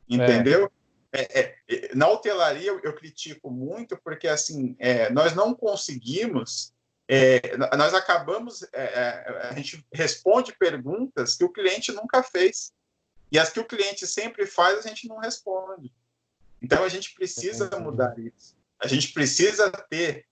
[0.10, 0.15] é.
[0.15, 0.65] entendeu?
[0.65, 0.80] É.
[1.12, 6.72] É, é na hotelaria eu, eu, critico muito porque assim é, nós não conseguimos,
[7.08, 12.72] é, nós acabamos, a gente responde perguntas que o cliente nunca fez
[13.32, 15.91] e as que o cliente sempre faz a gente não responde.
[16.62, 18.56] Então a gente precisa mudar isso.
[18.80, 20.29] A gente precisa ter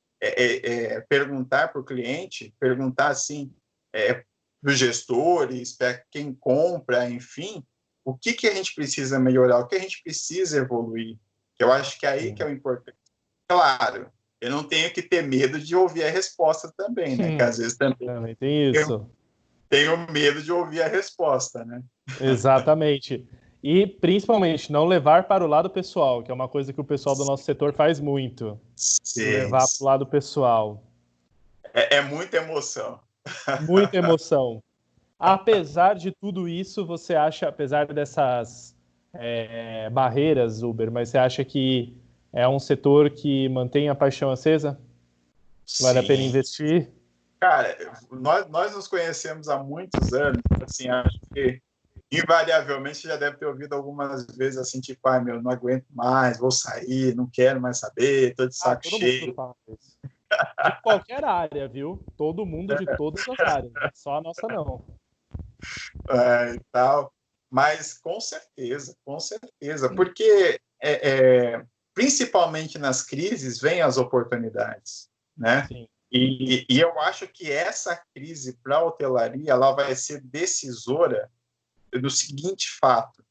[1.10, 3.52] perguntar para o cliente, perguntar assim,
[3.94, 7.64] é, para os gestores, para quem compra, enfim,
[8.04, 11.18] o que, que a gente precisa melhorar, o que a gente precisa evoluir.
[11.60, 12.98] Eu acho que é aí que é o importante.
[13.48, 17.30] Claro, eu não tenho que ter medo de ouvir a resposta também, né?
[17.30, 18.92] Hum, que às vezes também, também tem isso.
[18.92, 19.10] Eu
[19.70, 21.82] tenho medo de ouvir a resposta, né?
[22.22, 23.28] Exatamente.
[23.70, 27.18] E principalmente não levar para o lado pessoal, que é uma coisa que o pessoal
[27.18, 28.58] do nosso setor faz muito.
[28.78, 29.26] Sim.
[29.26, 30.82] Levar para o lado pessoal.
[31.74, 32.98] É, é muita emoção.
[33.68, 34.64] Muita emoção.
[35.20, 38.74] Apesar de tudo isso, você acha, apesar dessas
[39.14, 41.94] é, barreiras, Uber, mas você acha que
[42.32, 44.80] é um setor que mantém a paixão acesa?
[45.82, 46.06] Vale Sim.
[46.06, 46.90] a pena investir?
[47.38, 47.78] Cara,
[48.10, 51.62] nós, nós nos conhecemos há muitos anos, assim, acho que
[52.12, 56.52] invariavelmente já deve ter ouvido algumas vezes assim, tipo, ai meu, não aguento mais, vou
[56.52, 59.36] sair, não quero mais saber, tô de ah, saco ah, cheio.
[60.66, 62.04] De qualquer área, viu?
[62.18, 64.86] Todo mundo de todas as áreas, só a nossa não.
[66.10, 67.14] É, e tal.
[67.50, 75.66] Mas com certeza, com certeza, porque é, é, principalmente nas crises vêm as oportunidades, né?
[75.68, 75.88] Sim.
[76.10, 81.30] E, e, eu acho que essa crise para a hotelaria ela vai ser decisora
[82.00, 83.24] do seguinte fato: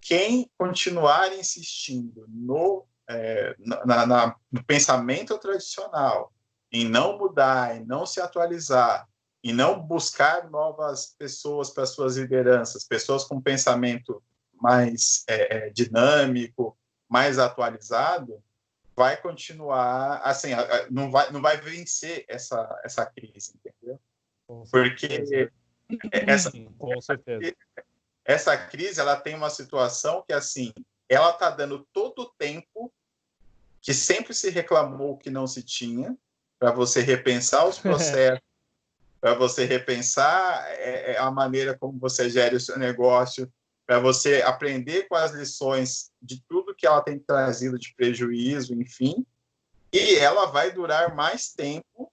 [0.00, 6.32] quem continuar insistindo no, é, na, na, no pensamento tradicional,
[6.70, 9.08] em não mudar, em não se atualizar,
[9.42, 14.22] em não buscar novas pessoas para suas lideranças, pessoas com pensamento
[14.60, 16.76] mais é, é dinâmico,
[17.08, 18.42] mais atualizado,
[18.96, 20.50] vai continuar assim,
[20.90, 24.00] não vai não vai vencer essa essa crise, entendeu?
[24.70, 25.50] Porque
[26.10, 27.54] essa, com certeza.
[28.24, 30.72] Essa crise ela tem uma situação que assim,
[31.08, 32.92] ela está dando todo o tempo
[33.80, 36.16] que sempre se reclamou que não se tinha
[36.58, 38.40] para você repensar os processos,
[39.20, 43.52] para você repensar é, é, a maneira como você gere o seu negócio,
[43.86, 49.26] para você aprender com as lições de tudo que ela tem trazido de prejuízo, enfim.
[49.92, 52.10] E ela vai durar mais tempo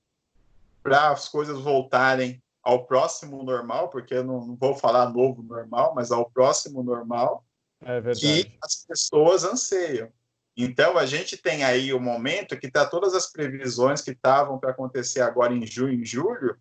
[0.83, 6.11] para as coisas voltarem ao próximo normal, porque eu não, vou falar novo normal, mas
[6.11, 7.45] ao próximo normal
[7.81, 10.11] é que as pessoas anseiam.
[10.55, 14.71] Então, a gente tem aí o momento que está todas as previsões que estavam para
[14.71, 16.57] acontecer agora em junho e julho,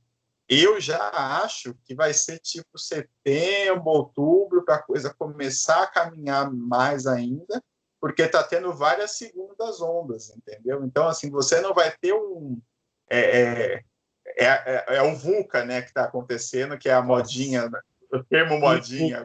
[0.48, 1.10] eu já
[1.42, 7.62] acho que vai ser tipo setembro, outubro, para a coisa começar a caminhar mais ainda,
[8.00, 10.82] porque está tendo várias segundas ondas, entendeu?
[10.84, 12.60] Então, assim, você não vai ter um.
[13.08, 13.84] É, é,
[14.36, 17.80] é, é, é o VUCA, né, que está acontecendo, que é a modinha, né?
[18.12, 19.22] o termo modinha.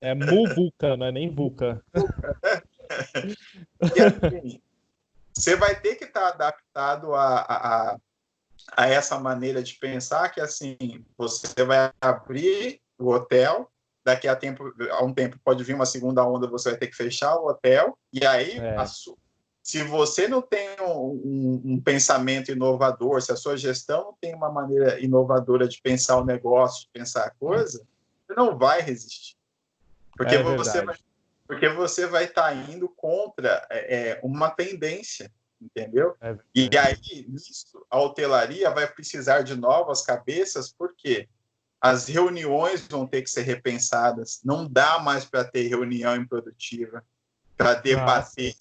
[0.00, 1.82] É MUVUCA, não é nem VUCA.
[3.96, 4.62] e assim,
[5.34, 7.96] você vai ter que estar tá adaptado a, a,
[8.76, 10.76] a essa maneira de pensar que assim
[11.16, 13.68] você vai abrir o hotel
[14.04, 16.96] daqui a tempo a um tempo pode vir uma segunda onda você vai ter que
[16.96, 18.76] fechar o hotel e aí é.
[18.76, 18.86] a,
[19.68, 24.34] se você não tem um, um, um, pensamento inovador se a sua gestão não tem
[24.34, 27.86] uma maneira inovadora de pensar o negócio de pensar a coisa
[28.26, 29.36] você não vai resistir.
[30.16, 30.96] Porque é você vai,
[31.46, 36.16] porque você vai estar tá indo contra é, é uma tendência entendeu?
[36.18, 41.28] É e aí, nisso, a hotelaria vai precisar de novas cabeças, porque
[41.78, 47.04] as reuniões vão ter que ser repensadas, não dá mais para ter reunião improdutiva,
[47.56, 48.54] para debater,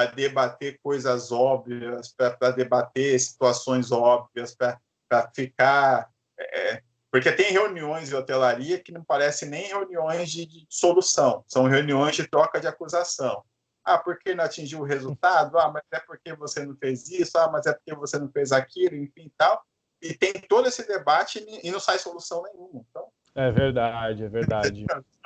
[0.00, 6.08] para debater coisas óbvias, para debater situações óbvias, para ficar.
[6.38, 11.64] É, porque tem reuniões de hotelaria que não parecem nem reuniões de, de solução, são
[11.64, 13.42] reuniões de troca de acusação.
[13.84, 15.58] Ah, porque não atingiu o resultado?
[15.58, 17.36] Ah, mas é porque você não fez isso?
[17.36, 19.62] Ah, mas é porque você não fez aquilo, enfim e tal.
[20.00, 22.84] E tem todo esse debate e não sai solução nenhuma.
[22.88, 23.08] Então...
[23.34, 24.86] É verdade, é verdade.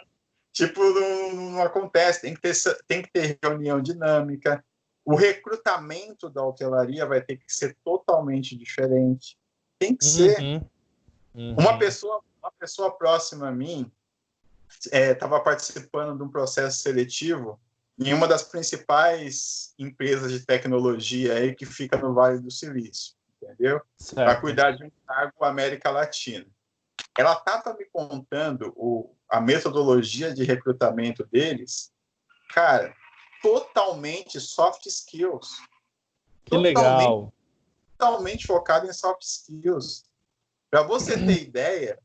[0.55, 2.23] tipo, não, não, acontece.
[2.23, 2.55] Tem que, ter,
[2.87, 4.65] tem que ter reunião dinâmica.
[5.05, 9.37] O recrutamento da hotelaria vai ter que ser totalmente diferente.
[9.79, 10.39] Tem que ser.
[10.41, 10.71] Uhum.
[11.35, 11.57] Uhum.
[11.59, 13.91] Uma, pessoa, uma pessoa próxima a mim
[14.93, 17.61] estava é, participando de um processo seletivo
[17.99, 23.81] em uma das principais empresas de tecnologia aí que fica no Vale do Silício, entendeu?
[24.15, 26.47] Para cuidar de um cargo América Latina.
[27.17, 31.93] Ela estava me contando o, a metodologia de recrutamento deles,
[32.53, 32.95] cara,
[33.43, 35.59] totalmente soft skills.
[36.45, 37.33] Que totalmente, legal.
[37.97, 40.05] Totalmente focado em soft skills.
[40.71, 41.99] Para você ter ideia,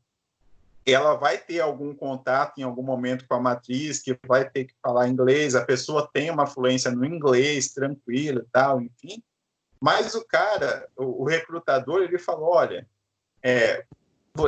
[0.86, 4.74] ela vai ter algum contato em algum momento com a matriz, que vai ter que
[4.82, 9.22] falar inglês, a pessoa tem uma fluência no inglês, tranquilo e tal, enfim.
[9.80, 12.88] Mas o cara, o, o recrutador, ele falou, olha,
[13.42, 13.84] é,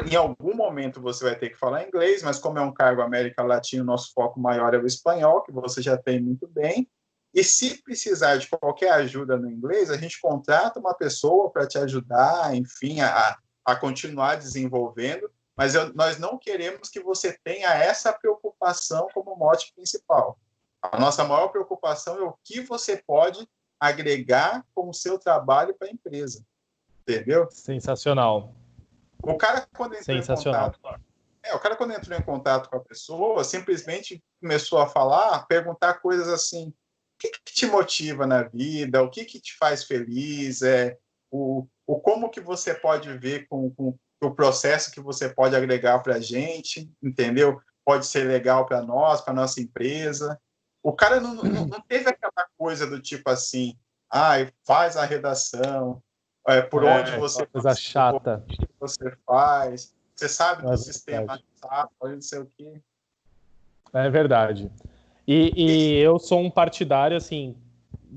[0.07, 3.43] em algum momento você vai ter que falar inglês, mas como é um cargo América
[3.43, 6.89] Latina, nosso foco maior é o espanhol, que você já tem muito bem.
[7.35, 11.79] E se precisar de qualquer ajuda no inglês, a gente contrata uma pessoa para te
[11.79, 18.13] ajudar, enfim, a, a continuar desenvolvendo, mas eu, nós não queremos que você tenha essa
[18.13, 20.39] preocupação como mote principal.
[20.83, 23.49] A nossa maior preocupação é o que você pode
[23.81, 26.45] agregar com o seu trabalho para a empresa.
[27.03, 27.49] Entendeu?
[27.51, 28.55] Sensacional.
[29.23, 30.79] O cara, quando entrou em contato,
[31.45, 35.95] é, o cara, quando entrou em contato com a pessoa, simplesmente começou a falar, perguntar
[35.95, 36.75] coisas assim: o
[37.19, 39.03] que, que te motiva na vida?
[39.03, 40.63] O que, que te faz feliz?
[40.63, 40.99] É,
[41.31, 45.99] o, o como que você pode ver com, com o processo que você pode agregar
[46.01, 47.61] para a gente, entendeu?
[47.85, 50.41] Pode ser legal para nós, para nossa empresa.
[50.83, 53.77] O cara não, não, não, teve aquela coisa do tipo assim,
[54.11, 56.03] ah, faz a redação,
[56.47, 58.45] é, por é, onde você coisa chata.
[58.45, 62.81] O que você faz, você sabe do é sistema, sabe, não sei o quê.
[63.93, 64.71] É verdade.
[65.27, 67.57] E, e eu sou um partidário, assim,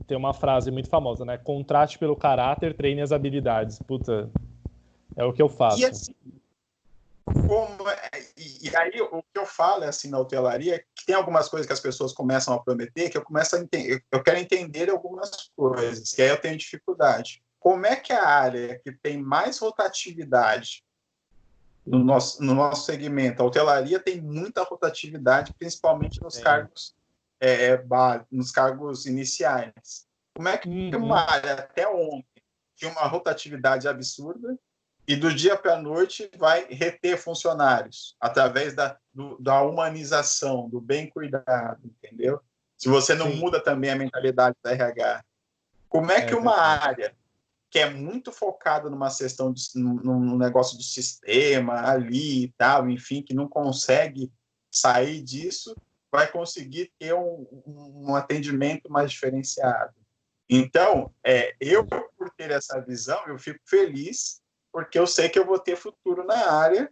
[0.08, 1.38] tem uma frase muito famosa, né?
[1.38, 3.80] Contrate pelo caráter, treine as habilidades.
[3.80, 4.30] Puta,
[5.16, 5.80] é o que eu faço.
[5.80, 6.16] E, assim,
[7.48, 11.16] como, é, e, e, aí o que eu falo é assim na hotelaria que tem
[11.16, 14.38] algumas coisas que as pessoas começam a prometer que eu começo a entender, eu quero
[14.38, 17.44] entender algumas coisas, que aí eu tenho dificuldade.
[17.66, 20.84] Como é que a área que tem mais rotatividade
[21.84, 26.96] no nosso, no nosso segmento, a hotelaria tem muita rotatividade, principalmente nos cargos
[27.40, 27.86] é, é
[28.32, 30.06] nos cargos iniciais.
[30.36, 31.06] Como é que uhum.
[31.06, 32.44] uma área até ontem
[32.76, 34.56] tinha uma rotatividade absurda
[35.08, 40.80] e do dia para a noite vai reter funcionários através da, do, da humanização, do
[40.80, 42.40] bem cuidado, entendeu?
[42.78, 43.38] Se você não Sim.
[43.38, 45.26] muda também a mentalidade da RH.
[45.90, 47.12] Como é, é que uma área
[47.70, 53.22] que é muito focada numa questão, de, num, negócio do sistema ali e tal, enfim,
[53.22, 54.32] que não consegue
[54.72, 55.76] sair disso,
[56.12, 59.94] vai conseguir ter um, um atendimento mais diferenciado.
[60.50, 64.42] Então, é, eu, por ter essa visão, eu fico feliz
[64.72, 66.92] porque eu sei que eu vou ter futuro na área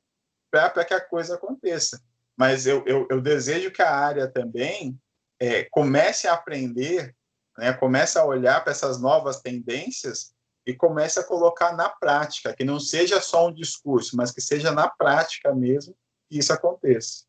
[0.49, 2.01] para que a coisa aconteça.
[2.37, 4.97] Mas eu, eu, eu, desejo que a área também
[5.37, 7.13] é, comece a aprender,
[7.57, 10.32] né, comece a olhar para essas novas tendências
[10.65, 14.71] e comece a colocar na prática, que não seja só um discurso, mas que seja
[14.71, 15.93] na prática mesmo
[16.29, 17.25] que isso aconteça.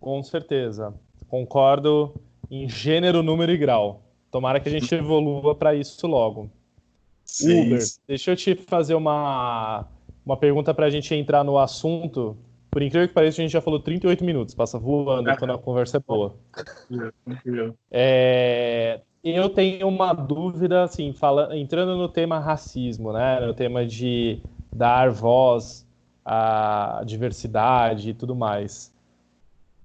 [0.00, 0.94] Com certeza.
[1.28, 2.14] Concordo
[2.50, 4.02] em gênero, número e grau.
[4.30, 6.50] Tomara que a gente evolua para isso logo.
[7.24, 7.66] Sim.
[7.66, 9.86] Uber, deixa eu te fazer uma,
[10.24, 12.36] uma pergunta para a gente entrar no assunto.
[12.70, 15.98] Por incrível que pareça, a gente já falou 38 minutos, passa voando quando a conversa
[15.98, 16.36] é boa.
[17.90, 24.40] É, eu tenho uma dúvida, assim, fala, entrando no tema racismo, né, no tema de
[24.72, 25.86] dar voz
[26.24, 28.92] à diversidade e tudo mais.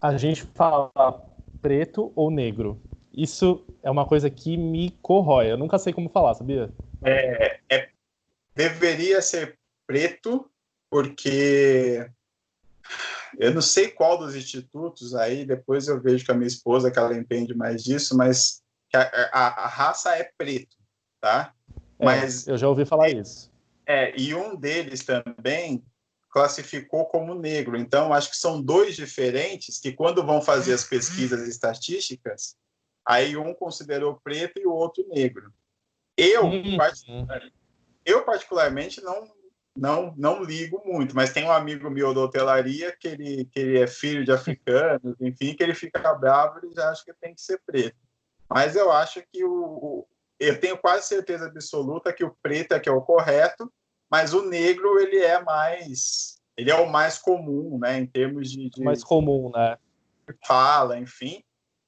[0.02, 0.92] A gente fala
[1.62, 2.82] preto ou negro.
[3.14, 5.52] Isso é uma coisa que me corrói.
[5.52, 6.70] Eu nunca sei como falar, sabia?
[7.04, 7.90] é, é,
[8.56, 10.50] deveria ser preto,
[10.90, 12.10] porque
[13.38, 17.00] eu não sei qual dos institutos aí, depois eu vejo com a minha esposa que
[17.00, 18.62] ela entende mais disso, mas
[18.98, 20.76] a, a, a raça é preto,
[21.20, 21.54] tá?
[21.98, 23.52] É, mas eu já ouvi falar isso.
[23.86, 25.84] É, e um deles também
[26.30, 27.76] classificou como negro.
[27.78, 32.56] Então, acho que são dois diferentes que, quando vão fazer as pesquisas estatísticas,
[33.06, 35.52] aí um considerou preto e o outro negro.
[36.16, 36.78] Eu, uhum.
[38.06, 39.28] eu particularmente, não,
[39.76, 43.80] não, não ligo muito, mas tem um amigo meu da hotelaria que ele, que ele
[43.80, 47.42] é filho de africanos, enfim, que ele fica bravo e já acha que tem que
[47.42, 47.98] ser preto.
[48.50, 50.08] Mas eu acho que o, o,
[50.40, 53.72] eu tenho quase certeza absoluta que o preto é que é o correto,
[54.10, 58.70] mas o negro ele é mais ele é o mais comum, né, em termos de,
[58.70, 59.78] de mais comum, né?
[60.46, 61.42] Fala, enfim.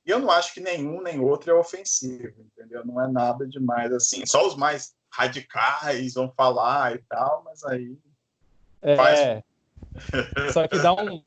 [0.05, 2.85] E eu não acho que nenhum nem outro é ofensivo, entendeu?
[2.85, 4.25] Não é nada demais assim.
[4.25, 7.97] Só os mais radicais vão falar e tal, mas aí.
[8.81, 8.95] É.
[8.95, 9.43] Faz...
[10.53, 11.21] Só que dá um.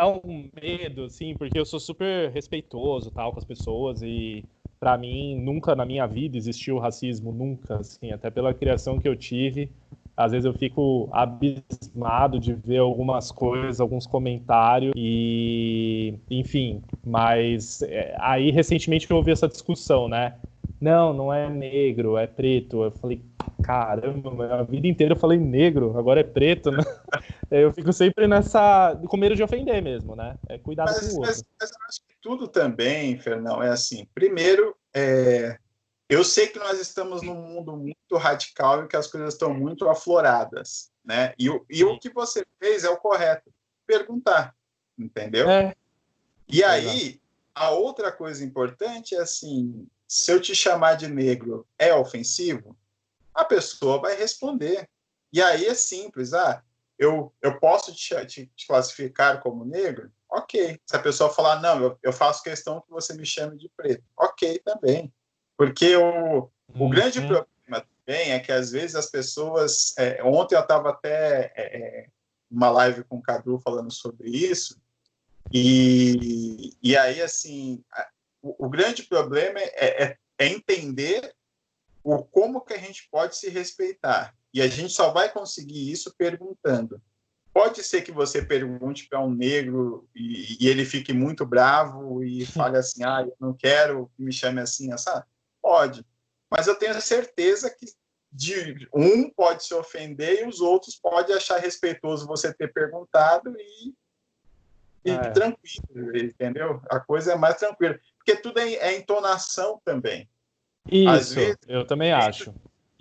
[0.00, 4.42] Dá um medo, assim, porque eu sou super respeitoso tal com as pessoas e
[4.78, 9.14] para mim nunca na minha vida existiu racismo nunca assim até pela criação que eu
[9.14, 9.70] tive
[10.16, 18.14] às vezes eu fico abismado de ver algumas coisas, alguns comentários e, enfim, mas é,
[18.18, 20.34] aí recentemente eu ouvi essa discussão, né?
[20.78, 22.84] Não, não é negro, é preto.
[22.84, 23.22] Eu falei,
[23.70, 26.78] caramba, a vida inteira eu falei negro, agora é preto, né?
[27.50, 30.36] eu fico sempre nessa, com medo de ofender mesmo, né?
[30.48, 31.30] É cuidado mas, com o outro.
[31.30, 34.08] Mas, mas eu acho que tudo também, Fernão, é assim.
[34.12, 35.56] Primeiro, é,
[36.08, 39.88] eu sei que nós estamos num mundo muito radical e que as coisas estão muito
[39.88, 41.32] afloradas, né?
[41.38, 43.52] E, e o que você fez é o correto,
[43.86, 44.52] perguntar,
[44.98, 45.48] entendeu?
[45.48, 45.74] É.
[46.48, 47.20] E aí,
[47.54, 52.76] a outra coisa importante é assim, se eu te chamar de negro é ofensivo,
[53.34, 54.88] a pessoa vai responder.
[55.32, 56.62] E aí é simples, ah,
[56.98, 60.10] eu, eu posso te, te, te classificar como negro?
[60.28, 60.78] Ok.
[60.84, 64.04] Se a pessoa falar, não, eu, eu, faço questão que você me chame de preto,
[64.16, 65.12] ok também.
[65.56, 66.90] Porque o, o uhum.
[66.90, 69.94] grande problema também é que às vezes as pessoas.
[69.98, 72.06] É, ontem eu estava até é, é,
[72.50, 74.80] uma live com o Cadu falando sobre isso,
[75.52, 77.82] e, e aí, assim,
[78.42, 81.34] o, o grande problema é, é, é entender
[82.02, 84.34] o como que a gente pode se respeitar.
[84.52, 87.00] E a gente só vai conseguir isso perguntando.
[87.52, 92.46] Pode ser que você pergunte para um negro e, e, ele fique muito bravo e
[92.46, 95.26] fale assim: ah, eu não quero que me chame assim, essa.
[95.60, 96.04] Pode.
[96.50, 97.86] Mas eu tenho certeza que
[98.32, 103.94] de um pode se ofender e os outros podem achar respeitoso você ter perguntado e,
[105.04, 105.30] e é.
[105.30, 106.80] tranquilo, entendeu?
[106.88, 107.98] A coisa é mais tranquila.
[108.16, 110.28] Porque tudo é, é entonação também.
[110.88, 112.54] Isso, vezes, eu também dentro, acho.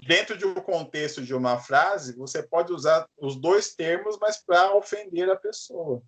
[0.06, 4.76] Dentro de um contexto de uma frase, você pode usar os dois termos, mas para
[4.76, 6.02] ofender a pessoa.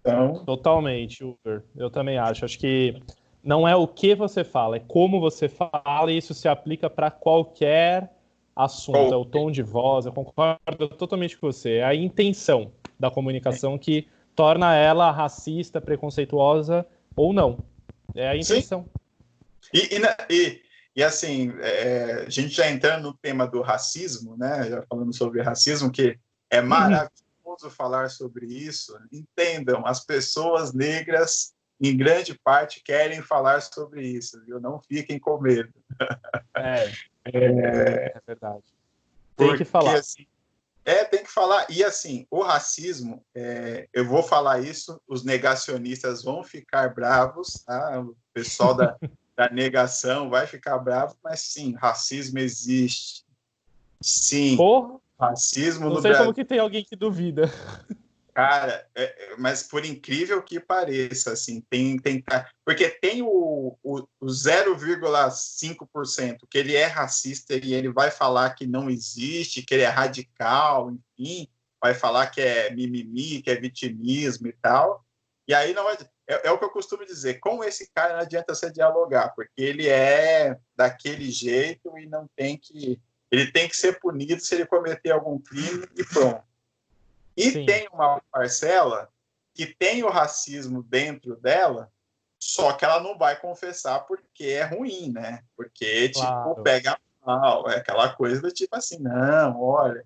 [0.00, 0.44] Então...
[0.44, 1.64] Totalmente, Uber.
[1.76, 2.44] Eu também acho.
[2.44, 3.00] Acho que
[3.42, 7.10] não é o que você fala, é como você fala, e isso se aplica para
[7.10, 8.12] qualquer
[8.54, 13.10] assunto, é o tom de voz, eu concordo totalmente com você, é a intenção da
[13.10, 17.58] comunicação que torna ela racista, preconceituosa ou não.
[18.14, 18.84] É a intenção.
[19.72, 20.00] E, e,
[20.30, 20.62] e,
[20.98, 24.68] e, assim, é, a gente já entrando no tema do racismo, né?
[24.68, 26.18] Já falando sobre racismo, que
[26.50, 26.66] é uhum.
[26.66, 27.12] maravilhoso
[27.62, 27.70] uhum.
[27.70, 28.98] falar sobre isso.
[29.12, 34.58] Entendam, as pessoas negras, em grande parte, querem falar sobre isso, viu?
[34.58, 35.72] Não fiquem com medo.
[36.56, 36.92] É.
[37.30, 38.64] É, é verdade.
[39.36, 39.98] Tem porque, que falar.
[39.98, 40.26] Assim,
[40.82, 41.66] é, tem que falar.
[41.68, 48.00] E assim, o racismo, é, eu vou falar isso, os negacionistas vão ficar bravos, tá?
[48.00, 48.96] o pessoal da,
[49.38, 53.24] da negação vai ficar bravo, mas sim, racismo existe.
[54.00, 54.56] Sim.
[54.56, 54.98] Porra.
[55.16, 56.26] Racismo Não no sei Brasil.
[56.26, 57.48] como que tem alguém que duvida.
[58.34, 62.24] Cara, é, é, mas por incrível que pareça, assim, tem, tem
[62.64, 68.66] porque tem o, o, o 0,5% que ele é racista e ele vai falar que
[68.66, 71.46] não existe, que ele é radical, enfim,
[71.80, 75.04] vai falar que é mimimi, que é vitimismo e tal.
[75.48, 75.96] E aí não é,
[76.28, 79.62] é, é o que eu costumo dizer, com esse cara não adianta você dialogar, porque
[79.62, 83.00] ele é daquele jeito e não tem que
[83.30, 86.42] ele tem que ser punido se ele cometer algum crime e pronto.
[87.36, 87.66] E Sim.
[87.66, 89.08] tem uma parcela
[89.54, 91.92] que tem o racismo dentro dela,
[92.38, 95.42] só que ela não vai confessar porque é ruim, né?
[95.56, 96.50] Porque, tipo, claro.
[96.50, 100.04] tipo, pega mal, é aquela coisa do tipo assim, não, olha.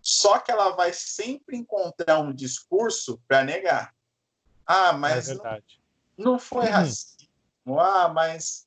[0.00, 3.94] Só que ela vai sempre encontrar um discurso para negar.
[4.66, 5.58] Ah, mas é não,
[6.18, 6.72] não, foi uhum.
[6.72, 7.80] racismo.
[7.80, 8.66] Ah, mas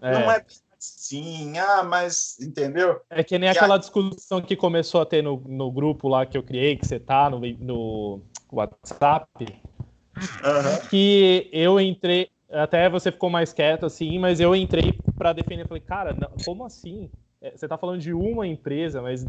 [0.00, 0.12] é.
[0.12, 0.44] não é
[0.78, 3.00] sim, ah, mas entendeu?
[3.10, 3.78] É que nem e aquela a...
[3.78, 7.28] discussão que começou a ter no, no grupo lá que eu criei, que você tá
[7.28, 10.88] no, no WhatsApp, uhum.
[10.88, 15.82] que eu entrei, até você ficou mais quieto assim, mas eu entrei para defender, falei,
[15.82, 17.10] cara, não, como assim?
[17.42, 19.26] É, você tá falando de uma empresa, mas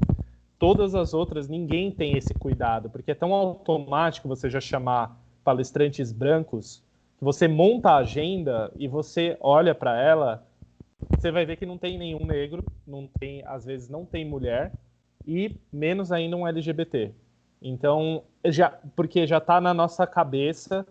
[0.57, 6.11] todas as outras ninguém tem esse cuidado, porque é tão automático você já chamar palestrantes
[6.11, 6.83] brancos
[7.19, 10.43] você monta a agenda e você olha para ela
[11.09, 14.73] você vai ver que não tem nenhum negro, não tem, às vezes não tem mulher
[15.25, 17.11] e menos ainda um LGBT.
[17.61, 20.85] Então, já, porque já está na nossa cabeça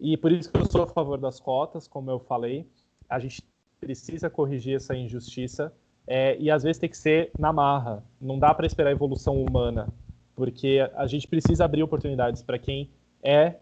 [0.00, 2.66] e por isso que eu sou a favor das cotas, como eu falei,
[3.08, 3.42] a gente
[3.80, 5.72] precisa corrigir essa injustiça
[6.06, 8.04] é, e às vezes tem que ser na marra.
[8.20, 9.88] Não dá para esperar a evolução humana,
[10.34, 12.90] porque a gente precisa abrir oportunidades para quem
[13.22, 13.56] é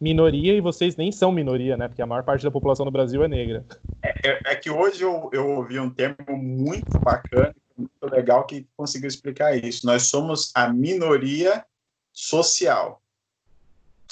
[0.00, 1.86] minoria e vocês nem são minoria, né?
[1.86, 3.64] Porque a maior parte da população do Brasil é negra.
[4.02, 8.66] É, é, é que hoje eu, eu ouvi um termo muito bacana, muito legal, que
[8.76, 9.84] conseguiu explicar isso.
[9.84, 11.64] Nós somos a minoria
[12.12, 13.02] social.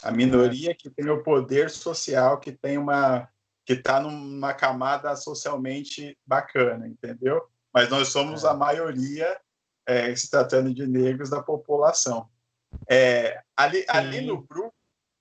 [0.03, 3.29] A minoria que tem o poder social, que tem uma
[3.65, 7.43] que está numa camada socialmente bacana, entendeu?
[7.73, 8.49] Mas nós somos é.
[8.49, 9.39] a maioria,
[9.87, 12.29] é, se tratando de negros, da população.
[12.89, 14.78] É, ali, ali no grupo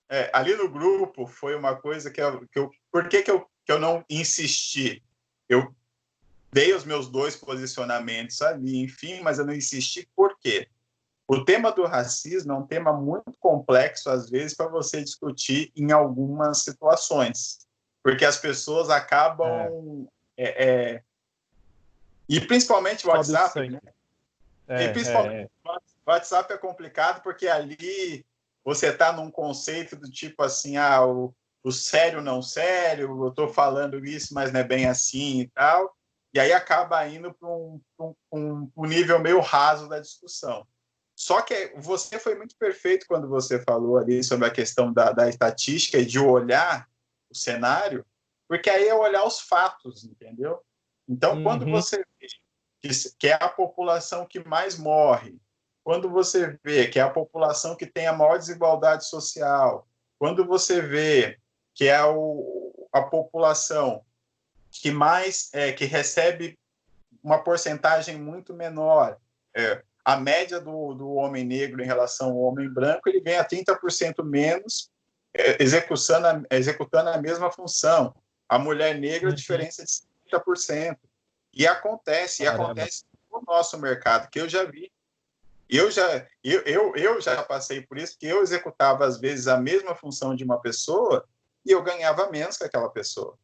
[0.08, 3.46] é, ali no grupo foi uma coisa que eu, que eu por que, que, eu,
[3.64, 5.02] que eu não insisti?
[5.48, 5.74] Eu
[6.50, 10.68] dei os meus dois posicionamentos ali, enfim, mas eu não insisti por quê?
[11.26, 15.92] O tema do racismo é um tema muito complexo, às vezes, para você discutir em
[15.92, 17.66] algumas situações,
[18.02, 20.08] porque as pessoas acabam.
[20.38, 20.44] É.
[20.44, 21.02] É, é
[22.26, 23.68] e principalmente o WhatsApp.
[23.68, 23.80] Né?
[24.68, 28.24] e é, principalmente o é, WhatsApp é complicado porque ali
[28.68, 33.48] você está num conceito do tipo assim, ah, o, o sério não sério, eu estou
[33.48, 35.96] falando isso, mas não é bem assim e tal,
[36.34, 37.80] e aí acaba indo para um,
[38.30, 40.68] um, um nível meio raso da discussão.
[41.16, 45.30] Só que você foi muito perfeito quando você falou ali sobre a questão da, da
[45.30, 46.86] estatística e de olhar
[47.30, 48.04] o cenário,
[48.46, 50.60] porque aí é olhar os fatos, entendeu?
[51.08, 51.42] Então, uhum.
[51.42, 52.26] quando você vê
[52.82, 55.40] que, que é a população que mais morre,
[55.88, 60.82] quando você vê que é a população que tem a maior desigualdade social, quando você
[60.82, 61.38] vê
[61.74, 64.04] que é o, a população
[64.70, 66.58] que mais é, que recebe
[67.24, 69.16] uma porcentagem muito menor.
[69.56, 74.22] É, a média do, do homem negro em relação ao homem branco, ele ganha 30%
[74.22, 74.90] menos
[75.32, 78.14] é, executando, a, executando a mesma função.
[78.46, 79.34] A mulher negra, a uhum.
[79.34, 80.98] diferença é de 50%.
[81.54, 82.62] E acontece, Caramba.
[82.62, 84.92] e acontece no nosso mercado, que eu já vi.
[85.68, 89.58] Eu já, eu, eu, eu já passei por isso, que eu executava, às vezes, a
[89.58, 91.26] mesma função de uma pessoa
[91.64, 93.38] e eu ganhava menos que aquela pessoa.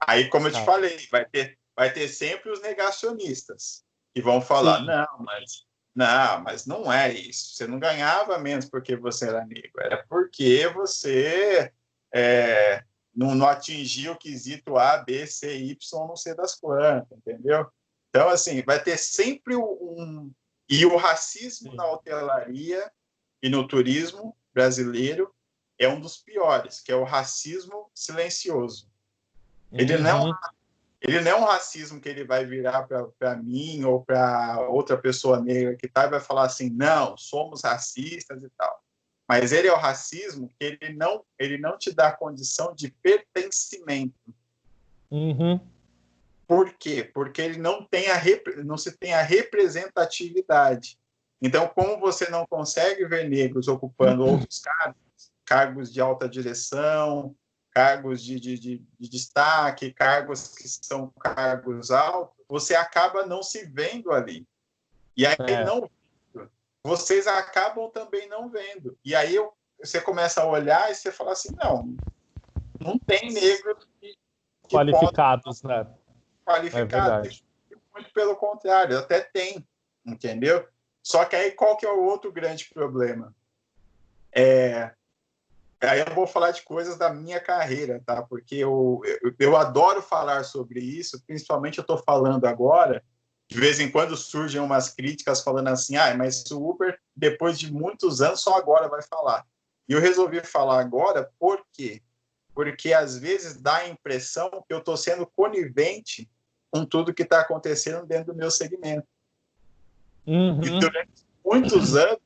[0.00, 0.64] Aí, como eu te ah.
[0.64, 4.86] falei, vai ter, vai ter sempre os negacionistas que vão falar, Sim.
[4.86, 7.54] não, mas não, mas não é isso.
[7.54, 11.72] Você não ganhava menos porque você era negro, era porque você
[12.14, 17.66] é, não, não atingia o quesito A, B, C, Y, não sei das quantas, entendeu?
[18.10, 20.30] Então, assim, vai ter sempre um.
[20.68, 21.76] E o racismo Sim.
[21.76, 22.90] na hotelaria
[23.42, 25.32] e no turismo brasileiro
[25.78, 28.90] é um dos piores, que é o racismo silencioso.
[29.72, 30.02] Ele, uhum.
[30.02, 30.38] não,
[31.00, 32.86] ele não é um racismo que ele vai virar
[33.18, 37.62] para mim ou para outra pessoa negra que tá e vai falar assim, não, somos
[37.62, 38.82] racistas e tal.
[39.28, 44.34] Mas ele é o racismo que ele não, ele não te dá condição de pertencimento.
[45.10, 45.60] Uhum.
[46.48, 47.04] Por quê?
[47.04, 48.18] Porque ele não tem a
[48.64, 50.98] não se tem a representatividade.
[51.42, 54.32] Então, como você não consegue ver negros ocupando uhum.
[54.32, 57.36] outros cargos, cargos de alta direção,
[57.70, 63.66] cargos de, de, de, de, destaque, cargos que são cargos altos, você acaba não se
[63.66, 64.46] vendo ali.
[65.14, 65.64] E aí é.
[65.64, 65.88] não
[66.82, 68.96] vocês acabam também não vendo.
[69.04, 71.94] E aí eu, você começa a olhar e você fala assim, não,
[72.80, 74.16] não tem negros que,
[74.66, 75.97] que qualificados, podem, né?
[76.48, 77.44] Qualificados.
[77.70, 79.66] É muito pelo contrário, até tem,
[80.04, 80.66] entendeu?
[81.02, 83.34] Só que aí qual que é o outro grande problema?
[84.32, 84.92] É,
[85.80, 88.22] Aí eu vou falar de coisas da minha carreira, tá?
[88.22, 93.02] Porque eu, eu, eu adoro falar sobre isso, principalmente eu estou falando agora.
[93.48, 97.72] De vez em quando surgem umas críticas falando assim, ah, mas o Uber, depois de
[97.72, 99.46] muitos anos, só agora vai falar.
[99.88, 102.02] E eu resolvi falar agora por quê?
[102.52, 106.28] Porque às vezes dá a impressão que eu estou sendo conivente
[106.70, 109.06] com tudo que está acontecendo dentro do meu segmento.
[110.26, 110.62] Uhum.
[110.62, 112.18] E durante muitos anos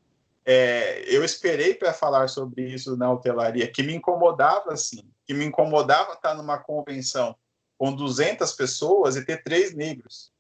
[0.45, 5.45] é, eu esperei para falar sobre isso na hotelaria, que me incomodava assim, que me
[5.45, 7.37] incomodava estar numa convenção
[7.79, 10.33] com 200 pessoas e ter três negros.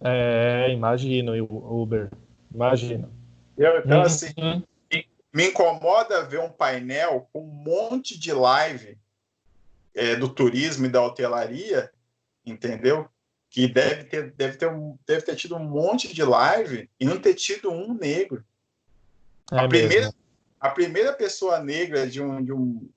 [0.00, 2.10] É, imagino, Uber,
[2.52, 3.10] imagino.
[3.56, 4.04] Eu, então, uhum.
[4.04, 4.34] assim,
[5.32, 8.98] me incomoda ver um painel com um monte de live
[9.94, 11.90] é, do turismo e da hotelaria,
[12.44, 13.08] entendeu?
[13.54, 17.20] Que deve ter, deve, ter um, deve ter tido um monte de live e não
[17.20, 18.44] ter tido um negro.
[19.52, 20.14] É a, primeira,
[20.58, 22.88] a primeira pessoa negra de, um, de, um,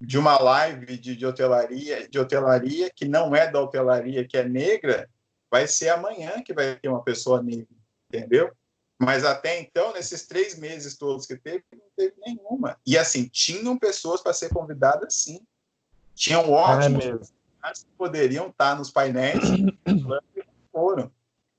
[0.00, 4.48] de uma live de, de, hotelaria, de hotelaria, que não é da hotelaria, que é
[4.48, 5.06] negra,
[5.50, 7.68] vai ser amanhã que vai ter uma pessoa negra,
[8.08, 8.50] entendeu?
[8.98, 12.78] Mas até então, nesses três meses todos que teve, não teve nenhuma.
[12.86, 15.42] E assim, tinham pessoas para ser convidadas, sim.
[16.14, 19.42] Tinham é ótimos é que poderiam estar nos painéis,
[20.72, 21.10] foram.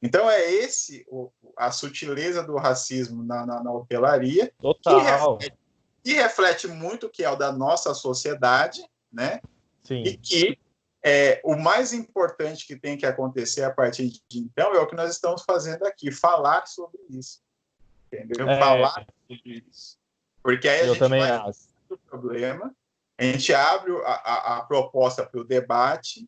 [0.01, 4.51] Então é esse o, a sutileza do racismo na, na, na hotelaria.
[4.59, 4.99] Total.
[4.99, 5.57] Que reflete,
[6.03, 9.41] que reflete muito o que é o da nossa sociedade, né?
[9.83, 10.03] Sim.
[10.03, 10.57] E que
[11.03, 14.95] é, o mais importante que tem que acontecer a partir de então é o que
[14.95, 17.41] nós estamos fazendo aqui, falar sobre isso.
[18.07, 18.49] Entendeu?
[18.49, 18.59] É.
[18.59, 19.97] Falar sobre isso.
[20.43, 21.69] Porque aí a gente também vai acho.
[21.89, 22.75] o problema,
[23.29, 26.27] a gente abre a, a, a proposta para o debate,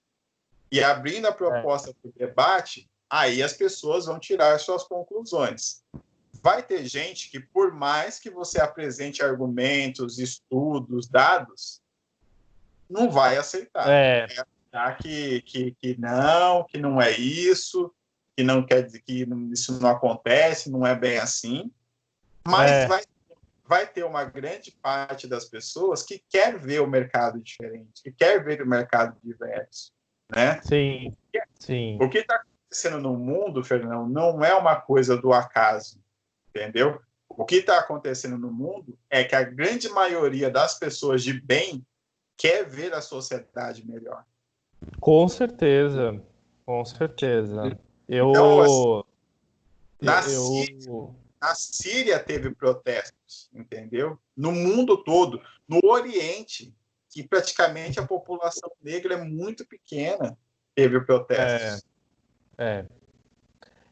[0.71, 1.93] e abrindo a proposta é.
[1.93, 5.83] para o debate, aí as pessoas vão tirar suas conclusões.
[6.41, 11.79] Vai ter gente que, por mais que você apresente argumentos, estudos, dados,
[12.89, 13.87] não vai aceitar.
[13.87, 14.25] É.
[14.25, 17.93] Vai achar que, que, que não, que não é isso,
[18.35, 21.71] que não quer dizer que isso não acontece, não é bem assim.
[22.43, 22.87] Mas é.
[22.87, 23.03] vai,
[23.65, 28.43] vai ter uma grande parte das pessoas que quer ver o mercado diferente, que quer
[28.43, 29.91] ver o mercado diverso.
[30.33, 30.61] Né?
[30.63, 31.15] Sim,
[31.59, 31.97] sim.
[32.01, 35.99] O que está acontecendo no mundo, Fernando, não é uma coisa do acaso,
[36.49, 36.99] entendeu?
[37.29, 41.85] O que está acontecendo no mundo é que a grande maioria das pessoas de bem
[42.37, 44.23] quer ver a sociedade melhor.
[44.99, 46.21] Com certeza,
[46.65, 47.77] com certeza.
[48.07, 49.03] Eu, então, assim,
[50.01, 50.41] na, eu...
[50.41, 54.17] Síria, na Síria teve protestos, entendeu?
[54.35, 56.73] No mundo todo, no Oriente,
[57.09, 60.37] que praticamente a população negra é muito pequena,
[60.73, 61.85] teve protestos.
[62.57, 62.85] É, é.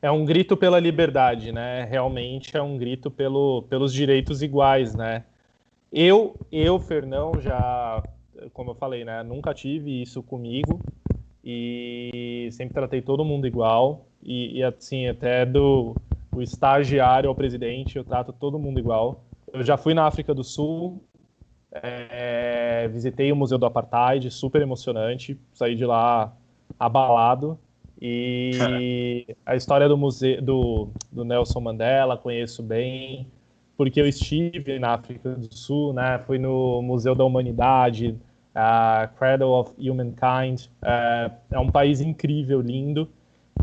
[0.03, 1.83] é um grito pela liberdade, né?
[1.83, 5.25] Realmente é um grito pelo, pelos direitos iguais, né?
[5.91, 8.01] Eu, eu, Fernão, já,
[8.53, 9.23] como eu falei, né?
[9.23, 10.81] Nunca tive isso comigo
[11.43, 15.93] e sempre tratei todo mundo igual e, e assim até do
[16.33, 19.23] o estagiário ao presidente eu trato todo mundo igual.
[19.51, 21.03] Eu já fui na África do Sul,
[21.71, 26.33] é, visitei o Museu do Apartheid, super emocionante, saí de lá
[26.79, 27.59] abalado.
[28.01, 33.27] E a história do museu do, do Nelson Mandela conheço bem,
[33.77, 36.19] porque eu estive na África do Sul, né?
[36.25, 38.17] Fui no Museu da Humanidade,
[38.55, 40.67] a Cradle of Humankind.
[40.81, 43.07] É, é um país incrível, lindo.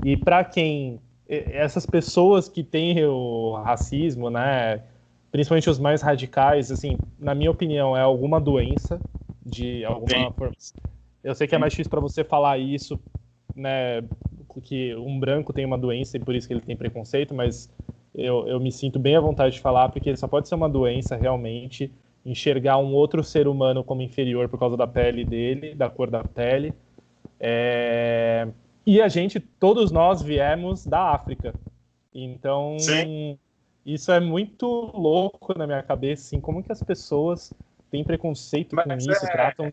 [0.04, 4.82] E para quem essas pessoas que têm o racismo, né?
[5.30, 9.00] principalmente os mais radicais, assim, na minha opinião, é alguma doença
[9.44, 10.54] de alguma forma.
[11.22, 12.98] Eu sei que é mais difícil para você falar isso,
[13.54, 14.02] né,
[14.64, 17.70] que um branco tem uma doença e por isso que ele tem preconceito, mas
[18.14, 21.14] eu, eu me sinto bem à vontade de falar, porque só pode ser uma doença
[21.14, 21.92] realmente
[22.24, 26.24] enxergar um outro ser humano como inferior por causa da pele dele, da cor da
[26.24, 26.74] pele.
[27.38, 28.48] É...
[28.88, 31.54] E a gente, todos nós viemos da África.
[32.14, 33.38] Então, Sim
[33.88, 37.54] isso é muito louco na minha cabeça, assim, como que as pessoas
[37.90, 39.72] têm preconceito Mas com isso, é, tratam...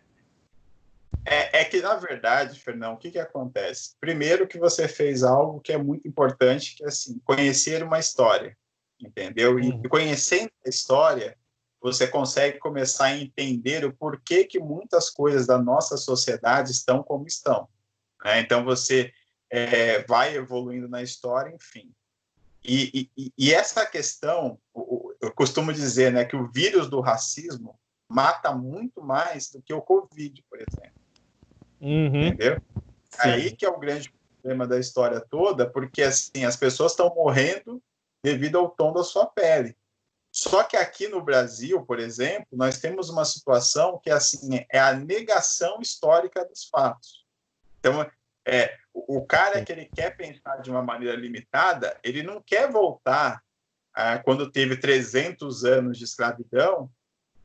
[1.26, 3.93] É, é, que, na verdade, Fernão, o que que acontece?
[3.99, 8.55] Primeiro que você fez algo que é muito importante, que é, assim, conhecer uma história,
[9.01, 9.59] entendeu?
[9.59, 9.84] E uhum.
[9.84, 11.36] conhecendo a história,
[11.82, 17.28] você consegue começar a entender o porquê que muitas coisas da nossa sociedade estão como
[17.28, 17.68] estão.
[18.26, 18.40] Né?
[18.40, 19.14] Então, você
[19.52, 21.94] é, vai evoluindo na história, enfim.
[22.64, 24.60] E, e, e, essa questão,
[25.22, 29.82] eu costumo dizer né, que o vírus do racismo mata muito mais do que o
[29.84, 31.02] Covid, por exemplo.
[31.80, 32.28] Uhum.
[32.28, 32.60] Entendeu?
[33.12, 33.20] Sim.
[33.20, 34.12] Aí que é o grande
[34.42, 37.80] problema da história toda, porque assim, as pessoas estão morrendo
[38.24, 39.78] devido ao tom da sua pele.
[40.32, 44.94] Só que aqui no Brasil, por exemplo, nós temos uma situação que assim é a
[44.94, 47.25] negação histórica dos fatos.
[47.86, 48.10] Então,
[48.48, 53.44] é, o cara que ele quer pensar de uma maneira limitada, ele não quer voltar
[53.94, 56.90] a quando teve 300 anos de escravidão,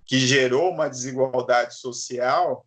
[0.07, 2.67] que gerou uma desigualdade social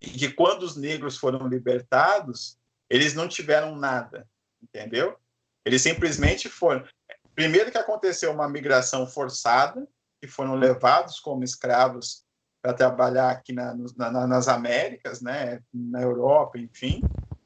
[0.00, 2.56] e que quando os negros foram libertados,
[2.88, 4.24] eles não tiveram nada,
[4.62, 5.18] entendeu?
[5.64, 6.86] Eles simplesmente foram.
[7.34, 9.84] Primeiro que aconteceu uma migração forçada,
[10.20, 12.24] que foram levados como escravos
[12.60, 17.02] para trabalhar aqui na, na, nas Américas, né, na Europa, enfim.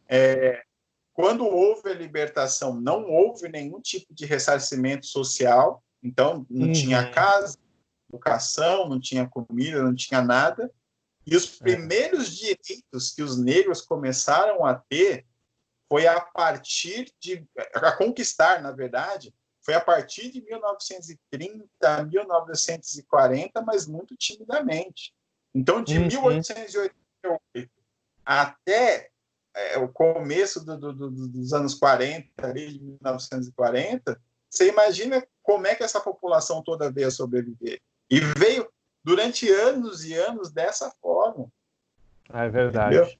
[0.08, 0.62] É,
[1.12, 6.72] quando houve a libertação, não houve nenhum tipo de ressarcimento social, então não uhum.
[6.72, 7.58] tinha casa,
[8.08, 10.70] educação, não tinha comida, não tinha nada.
[11.26, 11.64] E os é.
[11.64, 12.54] primeiros é.
[12.54, 15.26] direitos que os negros começaram a ter
[15.88, 19.34] foi a partir de a conquistar, na verdade,
[19.64, 25.14] foi a partir de 1930, 1940, mas muito timidamente.
[25.54, 26.06] Então, de uhum.
[26.06, 27.70] 1888
[28.24, 29.10] até
[29.54, 35.66] é, o começo do, do, do, dos anos 40, ali, de 1940, você imagina como
[35.66, 37.80] é que essa população toda veio a sobreviver.
[38.10, 38.68] E veio
[39.02, 41.48] durante anos e anos dessa forma.
[42.32, 42.96] É verdade.
[42.96, 43.18] Entendeu?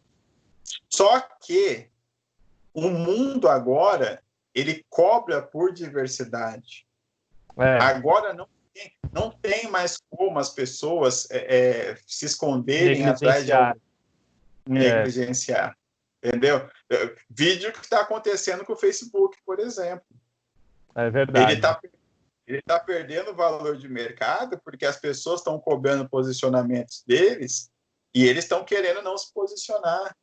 [0.88, 1.88] Só que
[2.72, 4.22] o mundo agora,
[4.55, 6.86] ele cobra por diversidade.
[7.59, 7.78] É.
[7.78, 11.57] Agora não tem, não tem mais como as pessoas é,
[11.90, 13.53] é, se esconderem atrás de
[14.66, 15.76] negligenciar.
[16.22, 16.68] Entendeu?
[16.90, 20.05] É, vídeo que está acontecendo com o Facebook, por exemplo.
[20.94, 21.53] É verdade.
[21.53, 21.80] Ele está
[22.46, 27.70] ele tá perdendo valor de mercado porque as pessoas estão cobrando posicionamentos deles
[28.14, 30.14] e eles estão querendo não se posicionar.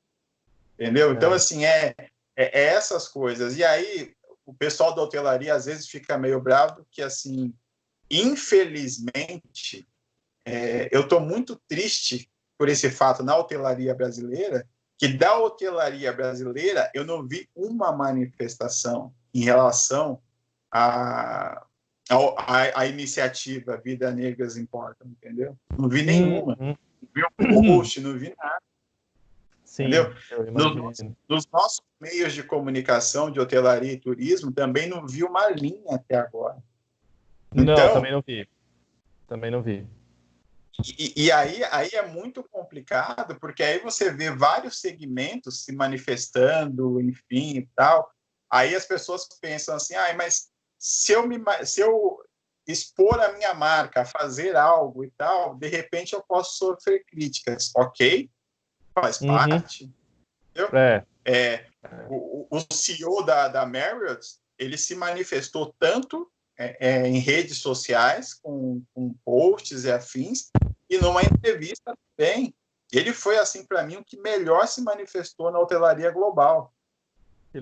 [0.73, 1.11] Entendeu?
[1.11, 1.35] Então, é.
[1.35, 3.57] assim, é, é, é, essas coisas.
[3.57, 4.13] E aí,
[4.49, 7.53] o pessoal da hotelaria às vezes fica meio bravo, que, assim,
[8.09, 9.87] infelizmente,
[10.43, 16.89] é, eu estou muito triste por esse fato na hotelaria brasileira, que da hotelaria brasileira
[16.95, 20.19] eu não vi uma manifestação em relação
[20.71, 21.65] à
[22.09, 25.55] a, a, iniciativa Vida Negras Importa, entendeu?
[25.77, 26.57] Não vi nenhuma.
[26.59, 26.75] Uhum.
[27.15, 28.61] Não vi um post, não vi nada.
[29.79, 30.13] Sim, entendeu?
[30.51, 35.95] Nos, nos, nossos meios de comunicação de hotelaria e turismo também não vi uma linha
[35.95, 36.57] até agora.
[37.53, 38.47] Não, então, também não vi.
[39.27, 39.87] Também não vi.
[40.97, 47.01] E, e, aí, aí é muito complicado, porque aí você vê vários segmentos se manifestando,
[47.01, 48.09] enfim e tal.
[48.49, 52.19] Aí as pessoas pensam assim, ah, mas se eu, me, se eu
[52.65, 57.71] expor a minha marca, fazer algo e tal, de repente eu posso sofrer críticas.
[57.75, 58.29] Ok,
[59.01, 59.27] faz uhum.
[59.27, 59.91] parte.
[60.73, 61.03] É.
[61.25, 61.65] é
[62.09, 68.33] o, o CEO da, da Marriott, ele se manifestou tanto é, é, em redes sociais,
[68.33, 70.49] com, com posts e afins,
[70.89, 72.53] e numa entrevista também.
[72.91, 76.73] Ele foi, assim, para mim, o que melhor se manifestou na hotelaria global.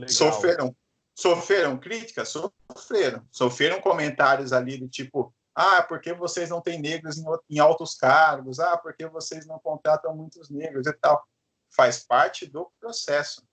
[0.08, 0.76] Sofreram,
[1.14, 2.30] sofreram críticas?
[2.30, 3.24] Sofreram.
[3.30, 8.60] Sofreram comentários ali do tipo, ah, porque vocês não têm negros em, em altos cargos?
[8.60, 11.28] Ah, porque vocês não contratam muitos negros e tal.
[11.76, 13.44] Faz parte do processo.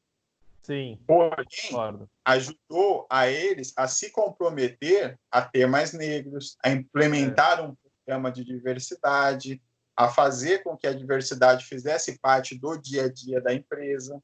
[0.62, 1.00] Sim.
[1.06, 2.10] Porém, concordo.
[2.22, 7.62] ajudou a eles a se comprometer a ter mais negros, a implementar é.
[7.62, 9.62] um programa de diversidade,
[9.96, 14.22] a fazer com que a diversidade fizesse parte do dia a dia da empresa.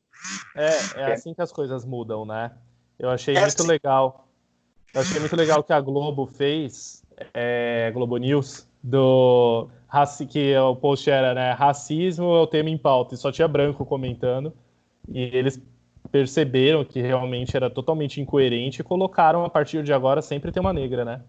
[0.54, 1.12] É, é, é.
[1.14, 2.54] assim que as coisas mudam, né?
[2.98, 3.66] Eu achei é muito assim.
[3.66, 4.28] legal.
[4.92, 7.02] Eu achei muito legal que a Globo fez,
[7.34, 9.68] é, Globo News, do
[10.28, 11.52] que o post era, né?
[11.52, 14.52] Racismo é o tema em pauta, e só tinha branco comentando.
[15.08, 15.60] E eles
[16.10, 20.72] perceberam que realmente era totalmente incoerente e colocaram a partir de agora sempre ter uma
[20.72, 21.22] negra, né?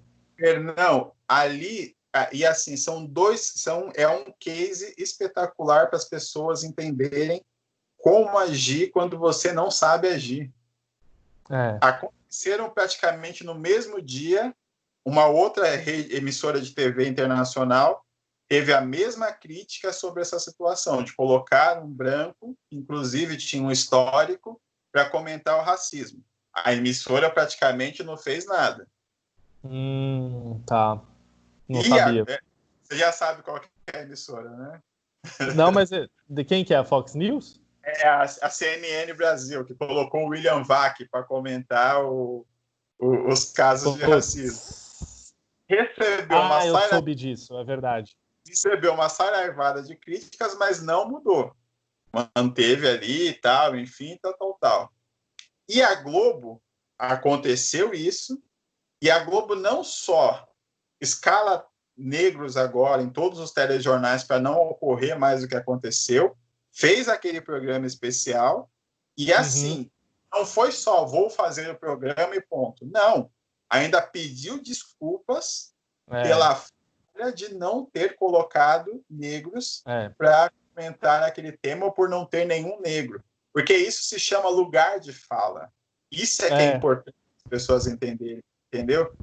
[0.76, 1.96] Não, ali
[2.34, 7.42] e assim são dois, são é um case espetacular para as pessoas entenderem
[7.98, 10.52] como agir quando você não sabe agir.
[11.50, 11.78] É.
[11.80, 14.54] Aconteceram praticamente no mesmo dia
[15.06, 15.68] uma outra
[16.14, 18.06] emissora de TV internacional
[18.48, 24.62] teve a mesma crítica sobre essa situação de colocar um branco, inclusive tinha um histórico
[24.92, 26.22] para comentar o racismo.
[26.54, 28.88] A emissora praticamente não fez nada.
[29.64, 31.02] Hum, tá.
[31.68, 32.24] Não e sabia.
[32.24, 32.40] A,
[32.84, 33.62] você já sabe qual
[33.94, 34.82] é a emissora, né?
[35.56, 36.78] Não, mas é, de quem que é?
[36.78, 37.62] A Fox News?
[37.84, 42.46] É a, a CNN Brasil, que colocou o William Vac para comentar o,
[43.00, 44.91] o, os casos de racismo.
[45.72, 46.90] Recebeu ah, uma eu saia...
[46.90, 48.16] soube disso, é verdade.
[48.48, 51.56] Recebeu uma saraivada de críticas, mas não mudou
[52.12, 54.94] manteve ali e tal, enfim, tal, tal, tal.
[55.68, 56.62] E a Globo,
[56.98, 58.42] aconteceu isso,
[59.02, 60.48] e a Globo não só
[61.00, 61.66] escala
[61.98, 66.36] negros agora em todos os telejornais para não ocorrer mais o que aconteceu,
[66.72, 68.70] fez aquele programa especial,
[69.18, 69.38] e uhum.
[69.38, 69.90] assim, uhum.
[70.40, 72.86] não foi só vou fazer o programa e ponto.
[72.86, 73.32] Não,
[73.72, 75.74] ainda pediu desculpas
[76.10, 76.24] é.
[76.24, 80.10] pela falha de não ter colocado negros é.
[80.10, 83.24] para comentar naquele tema ou por não ter nenhum negro.
[83.54, 85.72] Porque isso se chama lugar de fala.
[86.12, 89.14] Isso é que é, é importante as pessoas entenderem, entendeu?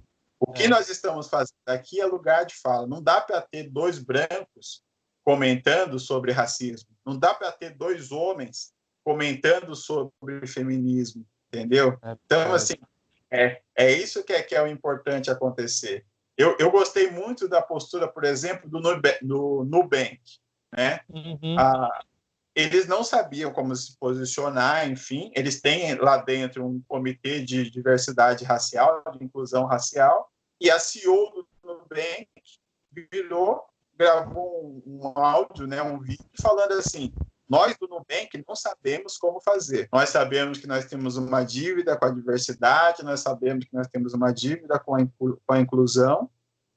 [0.41, 0.69] O que é.
[0.69, 2.87] nós estamos fazendo aqui é lugar de fala.
[2.87, 4.83] Não dá para ter dois brancos
[5.25, 6.89] comentando sobre racismo.
[7.05, 8.73] Não dá para ter dois homens
[9.05, 11.99] comentando sobre feminismo, entendeu?
[12.03, 12.75] É então, assim,
[13.31, 16.05] é, é isso que é, que é o importante acontecer.
[16.37, 18.81] Eu, eu gostei muito da postura, por exemplo, do
[19.65, 20.21] Nubank
[20.73, 21.01] né?
[21.09, 21.59] Uhum.
[21.59, 22.01] Ah,
[22.55, 28.45] eles não sabiam como se posicionar, enfim, eles têm lá dentro um comitê de diversidade
[28.45, 32.29] racial, de inclusão racial, e a CEO do Nubank
[33.13, 33.63] virou,
[33.97, 37.13] gravou um, um áudio, né, um vídeo falando assim,
[37.49, 39.89] nós do Nubank não sabemos como fazer.
[39.93, 44.13] Nós sabemos que nós temos uma dívida com a diversidade, nós sabemos que nós temos
[44.13, 46.31] uma dívida com a, com a inclusão,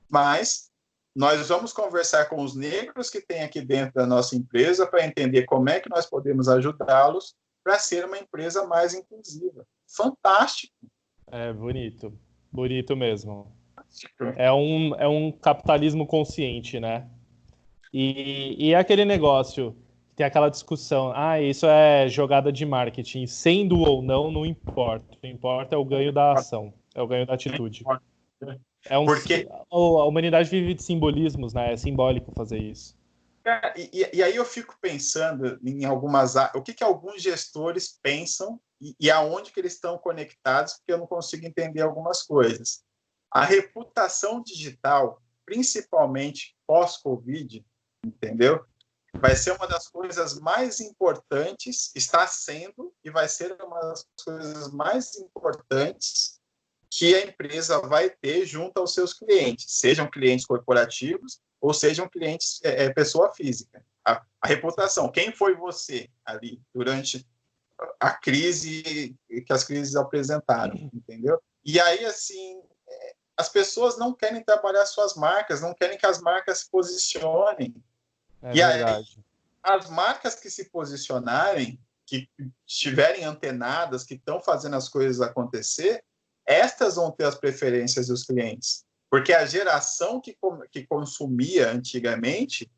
[0.09, 0.71] mas
[1.15, 5.43] nós vamos conversar com os negros que tem aqui dentro da nossa empresa para entender
[5.43, 9.65] como é que nós podemos ajudá-los para ser uma empresa mais inclusiva.
[9.85, 10.73] Fantástico.
[11.27, 12.17] É bonito,
[12.51, 13.55] bonito mesmo.
[14.37, 17.09] É um, é um capitalismo consciente, né?
[17.93, 19.75] E, e é aquele negócio,
[20.21, 25.15] tem aquela discussão, ah, isso é jogada de marketing, sendo ou não, não importa.
[25.15, 27.83] O que importa é o ganho da ação, é o ganho da atitude.
[28.85, 29.47] É um, Porque...
[29.71, 31.73] A humanidade vive de simbolismos, né?
[31.73, 32.95] É simbólico fazer isso.
[33.43, 36.35] É, e, e, aí eu fico pensando em algumas...
[36.53, 40.99] O que, que alguns gestores pensam e, e aonde que eles estão conectados, porque eu
[40.99, 42.83] não consigo entender algumas coisas.
[43.31, 47.65] A reputação digital, principalmente pós-Covid,
[48.05, 48.63] entendeu?
[49.13, 54.71] Vai ser uma das coisas mais importantes, está sendo e vai ser uma das coisas
[54.71, 56.39] mais importantes
[56.89, 62.59] que a empresa vai ter junto aos seus clientes, sejam clientes corporativos ou sejam clientes
[62.63, 63.85] é, é, pessoa física.
[64.05, 67.25] A, a, reputação, quem foi você ali durante
[67.99, 71.39] a crise que as crises apresentaram, entendeu?
[71.63, 76.19] E aí, assim, é, as pessoas não querem trabalhar suas marcas, não querem que as
[76.19, 77.73] marcas se posicionem.
[78.41, 79.05] É e aí,
[79.63, 82.27] as marcas que se posicionarem, que
[82.67, 86.03] estiverem antenadas, que estão fazendo as coisas acontecer,
[86.45, 88.83] estas vão ter as preferências dos clientes.
[89.09, 90.37] Porque a geração que,
[90.71, 92.69] que consumia antigamente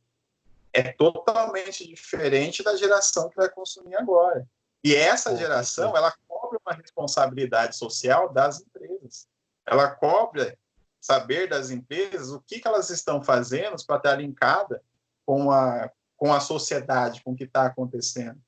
[0.74, 4.45] é totalmente diferente da geração que vai consumir agora.
[4.84, 9.28] E essa geração, ela cobre uma responsabilidade social das empresas.
[9.66, 10.57] Ela cobre
[10.99, 14.82] saber das empresas o que, que elas estão fazendo para estar linkada
[15.26, 18.40] com a, com a sociedade, com o que está acontecendo.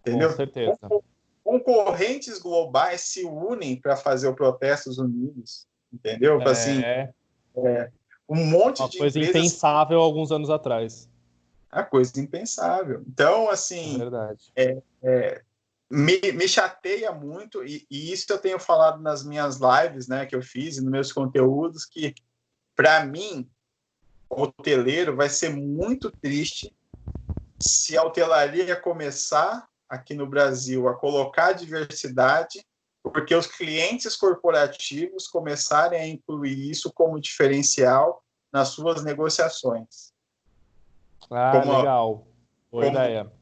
[0.00, 0.30] Entendeu?
[0.30, 0.78] Com certeza.
[1.44, 5.66] Concorrentes globais se unem para fazer o Protestos Unidos.
[5.92, 6.40] Entendeu?
[6.40, 6.44] É...
[6.48, 7.90] Assim, é,
[8.28, 9.40] um monte Uma de coisa empresas...
[9.40, 11.08] impensável alguns anos atrás.
[11.70, 13.02] A coisa impensável.
[13.06, 13.98] Então, assim,
[14.56, 15.42] é, é, é
[15.90, 20.34] me, me chateia muito, e, e, isso eu tenho falado nas minhas lives né, que
[20.34, 22.14] eu fiz, nos meus conteúdos, que
[22.74, 23.46] para mim,
[24.40, 26.74] hoteleiro, vai ser muito triste
[27.60, 32.64] se a hotelaria começar aqui no Brasil a colocar diversidade,
[33.02, 38.22] porque os clientes corporativos começarem a incluir isso como diferencial
[38.52, 40.12] nas suas negociações.
[41.30, 42.26] Ah, como, legal.
[42.70, 43.32] Boa como, ideia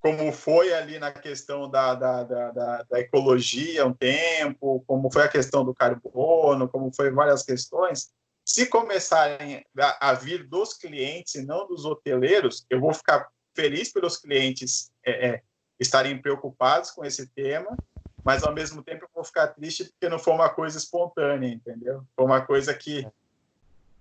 [0.00, 5.22] como foi ali na questão da, da, da, da, da ecologia um tempo, como foi
[5.22, 8.10] a questão do carbono, como foi várias questões,
[8.50, 13.92] se começarem a, a, vir dos clientes e não dos hoteleiros, eu vou ficar feliz
[13.92, 15.42] pelos clientes é, é,
[15.78, 17.76] estarem preocupados com esse tema,
[18.24, 22.02] mas ao mesmo tempo eu vou ficar triste porque não foi uma coisa espontânea, entendeu?
[22.16, 23.06] Foi uma coisa que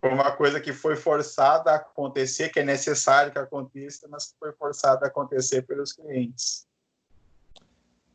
[0.02, 4.40] foi uma coisa que foi forçada a acontecer, que é necessário que aconteça, mas que
[4.40, 6.66] foi forçada a acontecer pelos clientes.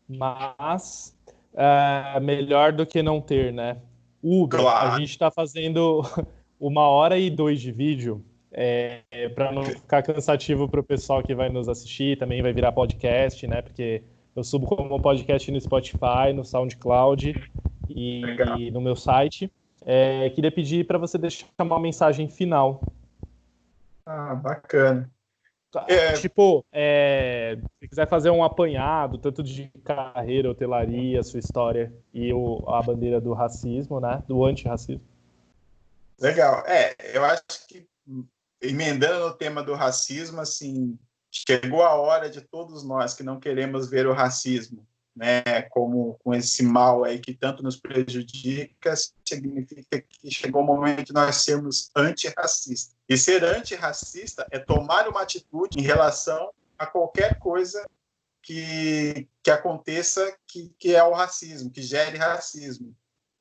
[0.08, 1.14] Mas
[1.52, 3.80] é melhor do que não ter, né?
[4.24, 4.92] Uber, claro.
[4.92, 6.02] a gente está fazendo
[6.58, 8.24] uma hora e dois de vídeo
[8.56, 12.52] é, é para não ficar cansativo para o pessoal que vai nos assistir, também vai
[12.52, 13.60] virar podcast, né?
[13.60, 14.02] Porque
[14.34, 17.50] eu subo como podcast no Spotify, no SoundCloud
[17.88, 18.22] e,
[18.58, 19.52] e no meu site.
[19.84, 22.80] É, queria pedir para você deixar uma mensagem final.
[24.06, 25.10] Ah, bacana.
[25.72, 26.12] Tá, é...
[26.12, 32.64] Tipo, é, se quiser fazer um apanhado, tanto de carreira, hotelaria, sua história e o,
[32.66, 34.22] a bandeira do racismo, né?
[34.26, 35.04] Do antirracismo.
[36.18, 36.64] Legal.
[36.66, 37.86] É, eu acho que
[38.62, 40.98] emendando o tema do racismo, assim,
[41.30, 46.34] chegou a hora de todos nós que não queremos ver o racismo né, como com
[46.34, 51.90] esse mal aí que tanto nos prejudica, significa que chegou o momento de nós sermos
[51.94, 52.96] antirracistas.
[53.08, 57.84] E ser antirracista é tomar uma atitude em relação a qualquer coisa
[58.42, 62.94] que, que aconteça que, que é o racismo, que gere racismo.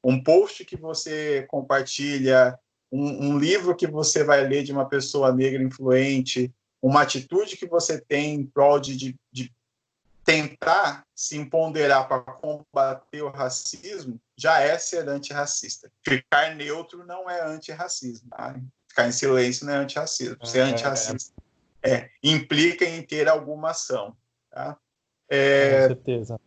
[0.03, 2.57] Um post que você compartilha,
[2.91, 7.67] um, um livro que você vai ler de uma pessoa negra influente, uma atitude que
[7.67, 9.53] você tem em prol de, de, de
[10.23, 15.91] tentar se empoderar para combater o racismo já é ser antirracista.
[16.01, 18.29] Ficar neutro não é antirracismo.
[18.29, 18.55] Tá?
[18.88, 20.45] Ficar em silêncio não é antirracismo.
[20.45, 21.42] Ser é, antirracista é,
[21.84, 24.15] é, implica em ter alguma ação.
[24.49, 24.77] Tá?
[25.29, 26.39] É, Com certeza.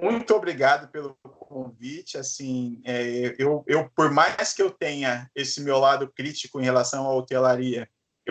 [0.00, 2.16] Muito obrigado pelo convite.
[2.16, 7.06] Assim, é, eu, eu, por mais que eu tenha esse meu lado crítico em relação
[7.06, 7.88] à hotelaria,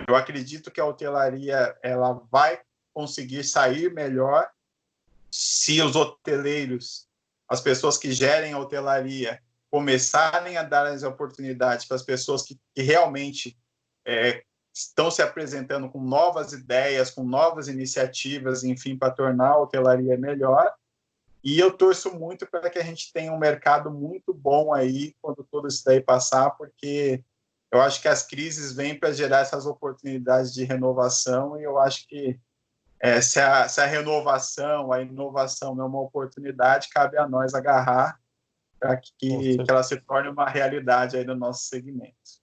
[0.07, 2.59] eu acredito que a hotelaria ela vai
[2.93, 4.49] conseguir sair melhor
[5.31, 7.07] se os hoteleiros,
[7.47, 12.59] as pessoas que gerem a hotelaria, começarem a dar as oportunidades para as pessoas que,
[12.73, 13.57] que realmente
[14.05, 14.43] é,
[14.79, 20.73] estão se apresentando com novas ideias, com novas iniciativas, enfim, para tornar a hotelaria melhor.
[21.43, 25.45] E eu torço muito para que a gente tenha um mercado muito bom aí quando
[25.49, 27.23] tudo isso daí passar, porque
[27.71, 32.07] eu acho que as crises vêm para gerar essas oportunidades de renovação e eu acho
[32.07, 32.39] que
[32.99, 38.19] é, se, a, se a renovação, a inovação é uma oportunidade, cabe a nós agarrar
[38.77, 42.38] para que, que ela se torne uma realidade aí no nosso segmento.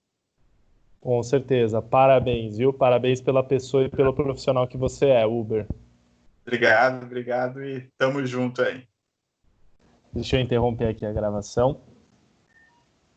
[1.07, 1.81] Com certeza.
[1.81, 2.73] Parabéns, viu?
[2.73, 5.65] Parabéns pela pessoa e pelo profissional que você é, Uber.
[6.45, 8.83] Obrigado, obrigado e tamo junto aí.
[10.13, 11.81] Deixa eu interromper aqui a gravação.